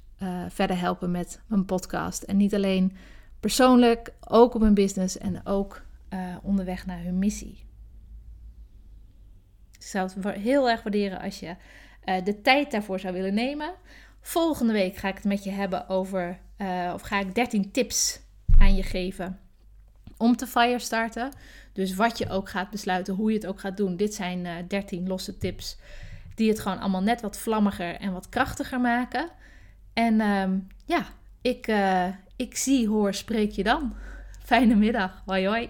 verder 0.49 0.79
helpen 0.79 1.11
met 1.11 1.41
mijn 1.47 1.65
podcast. 1.65 2.23
En 2.23 2.37
niet 2.37 2.53
alleen 2.53 2.97
persoonlijk, 3.39 4.13
ook 4.27 4.53
op 4.55 4.61
hun 4.61 4.73
business 4.73 5.17
en 5.17 5.45
ook 5.45 5.81
onderweg 6.43 6.85
naar 6.85 7.03
hun 7.03 7.19
missie. 7.19 7.65
Ik 9.71 9.81
zou 9.89 10.09
het 10.13 10.35
heel 10.35 10.69
erg 10.69 10.83
waarderen 10.83 11.19
als 11.19 11.39
je 11.39 11.55
uh, 12.05 12.23
de 12.23 12.41
tijd 12.41 12.71
daarvoor 12.71 12.99
zou 12.99 13.13
willen 13.13 13.33
nemen. 13.33 13.73
Volgende 14.21 14.73
week 14.73 14.95
ga 14.95 15.07
ik 15.07 15.15
het 15.15 15.23
met 15.23 15.43
je 15.43 15.51
hebben 15.51 15.89
over, 15.89 16.39
of 16.93 17.01
ga 17.01 17.19
ik 17.19 17.35
13 17.35 17.71
tips 17.71 18.19
aan 18.57 18.75
je 18.75 18.83
geven 18.83 19.39
om 20.17 20.35
te 20.35 20.47
fire 20.47 20.79
starten. 20.79 21.31
Dus 21.73 21.95
wat 21.95 22.17
je 22.17 22.29
ook 22.29 22.49
gaat 22.49 22.69
besluiten, 22.69 23.13
hoe 23.13 23.29
je 23.29 23.37
het 23.37 23.47
ook 23.47 23.59
gaat 23.59 23.77
doen. 23.77 23.95
Dit 23.95 24.13
zijn 24.13 24.45
uh, 24.45 24.51
13 24.67 25.07
losse 25.07 25.37
tips 25.37 25.77
die 26.35 26.49
het 26.49 26.59
gewoon 26.59 26.79
allemaal 26.79 27.01
net 27.01 27.21
wat 27.21 27.37
vlammiger 27.37 27.95
en 27.95 28.13
wat 28.13 28.29
krachtiger 28.29 28.81
maken. 28.81 29.29
En 29.93 30.13
uh, 30.13 30.49
ja, 30.85 31.05
ik, 31.41 31.71
ik 32.35 32.57
zie, 32.57 32.87
hoor, 32.87 33.13
spreek 33.13 33.51
je 33.51 33.63
dan. 33.63 33.95
Fijne 34.43 34.75
middag. 34.75 35.23
Hoi 35.25 35.47
hoi. 35.47 35.69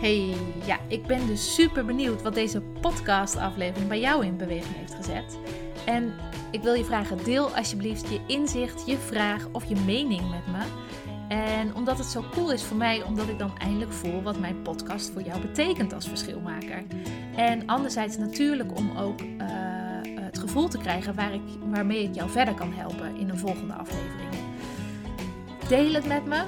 Hey, 0.00 0.34
ja, 0.64 0.78
ik 0.88 1.06
ben 1.06 1.26
dus 1.26 1.54
super 1.54 1.84
benieuwd 1.84 2.22
wat 2.22 2.34
deze 2.34 2.60
podcast-aflevering 2.60 3.88
bij 3.88 4.00
jou 4.00 4.26
in 4.26 4.36
beweging 4.36 4.76
heeft 4.76 4.94
gezet. 4.94 5.38
En 5.86 6.14
ik 6.50 6.62
wil 6.62 6.74
je 6.74 6.84
vragen, 6.84 7.24
deel 7.24 7.56
alsjeblieft 7.56 8.08
je 8.08 8.20
inzicht, 8.26 8.86
je 8.86 8.96
vraag 8.96 9.48
of 9.52 9.64
je 9.64 9.76
mening 9.86 10.30
met 10.30 10.46
me. 10.46 10.64
En 11.28 11.74
omdat 11.74 11.98
het 11.98 12.06
zo 12.06 12.24
cool 12.30 12.52
is 12.52 12.62
voor 12.62 12.76
mij, 12.76 13.02
omdat 13.02 13.28
ik 13.28 13.38
dan 13.38 13.58
eindelijk 13.58 13.92
voel 13.92 14.22
wat 14.22 14.38
mijn 14.38 14.62
podcast 14.62 15.10
voor 15.10 15.22
jou 15.22 15.40
betekent 15.40 15.92
als 15.92 16.08
verschilmaker. 16.08 16.82
En 17.36 17.66
anderzijds 17.66 18.16
natuurlijk 18.16 18.76
om 18.76 18.96
ook 18.96 19.20
uh, 19.20 19.26
het 20.14 20.38
gevoel 20.38 20.68
te 20.68 20.78
krijgen 20.78 21.14
waar 21.14 21.34
ik, 21.34 21.42
waarmee 21.70 22.02
ik 22.02 22.14
jou 22.14 22.30
verder 22.30 22.54
kan 22.54 22.72
helpen 22.72 23.16
in 23.16 23.28
een 23.28 23.38
volgende 23.38 23.74
aflevering. 23.74 24.30
Deel 25.68 25.92
het 25.92 26.06
met 26.06 26.24
me 26.24 26.44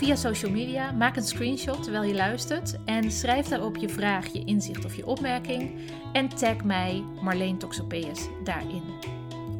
via 0.00 0.16
social 0.16 0.50
media. 0.50 0.92
Maak 0.92 1.16
een 1.16 1.22
screenshot 1.22 1.82
terwijl 1.82 2.04
je 2.04 2.14
luistert 2.14 2.76
en 2.84 3.10
schrijf 3.10 3.46
daarop 3.46 3.76
je 3.76 3.88
vraag, 3.88 4.26
je 4.26 4.44
inzicht 4.44 4.84
of 4.84 4.96
je 4.96 5.06
opmerking. 5.06 5.70
En 6.12 6.28
tag 6.28 6.64
mij 6.64 7.04
Marleen 7.22 7.58
Toxopeus 7.58 8.28
daarin. 8.44 8.82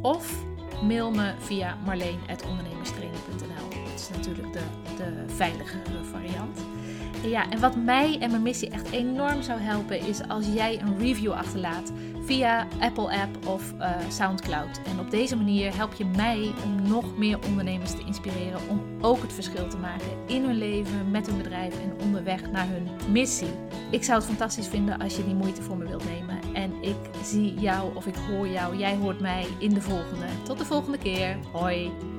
Of 0.03 0.45
mail 0.83 1.11
me 1.11 1.35
via 1.39 1.77
marleen.ondernemerstraining.nl. 1.85 3.50
Natuurlijk 4.17 4.53
de, 4.53 4.63
de 4.97 5.25
veiligere 5.27 6.05
variant. 6.11 6.59
Ja, 7.23 7.51
en 7.51 7.61
wat 7.61 7.77
mij 7.77 8.19
en 8.21 8.31
mijn 8.31 8.43
missie 8.43 8.71
echt 8.71 8.91
enorm 8.91 9.43
zou 9.43 9.61
helpen 9.61 10.07
is 10.07 10.29
als 10.29 10.47
jij 10.47 10.81
een 10.81 10.99
review 10.99 11.33
achterlaat 11.33 11.93
via 12.25 12.67
Apple 12.81 13.21
App 13.21 13.47
of 13.47 13.73
uh, 13.79 13.91
SoundCloud. 14.09 14.81
En 14.85 15.01
op 15.01 15.11
deze 15.11 15.37
manier 15.37 15.77
help 15.77 15.95
je 15.95 16.05
mij 16.05 16.53
om 16.65 16.89
nog 16.89 17.19
meer 17.19 17.39
ondernemers 17.47 17.91
te 17.91 18.05
inspireren 18.07 18.61
om 18.69 18.83
ook 19.01 19.23
het 19.23 19.33
verschil 19.33 19.69
te 19.69 19.77
maken 19.77 20.09
in 20.27 20.45
hun 20.45 20.59
leven, 20.59 21.11
met 21.11 21.27
hun 21.27 21.37
bedrijf 21.37 21.75
en 21.81 22.05
onderweg 22.05 22.51
naar 22.51 22.67
hun 22.69 22.89
missie. 23.13 23.51
Ik 23.91 24.05
zou 24.05 24.19
het 24.19 24.29
fantastisch 24.29 24.69
vinden 24.69 24.99
als 24.99 25.17
je 25.17 25.25
die 25.25 25.35
moeite 25.35 25.63
voor 25.63 25.77
me 25.77 25.89
wilt 25.89 26.05
nemen. 26.05 26.39
En 26.53 26.73
ik 26.83 26.97
zie 27.25 27.55
jou 27.55 27.97
of 27.97 28.07
ik 28.07 28.15
hoor 28.15 28.49
jou, 28.49 28.77
jij 28.77 28.97
hoort 28.97 29.21
mij 29.21 29.47
in 29.59 29.75
de 29.75 29.81
volgende. 29.81 30.27
Tot 30.43 30.59
de 30.59 30.65
volgende 30.65 30.99
keer. 30.99 31.39
Hoi. 31.53 32.10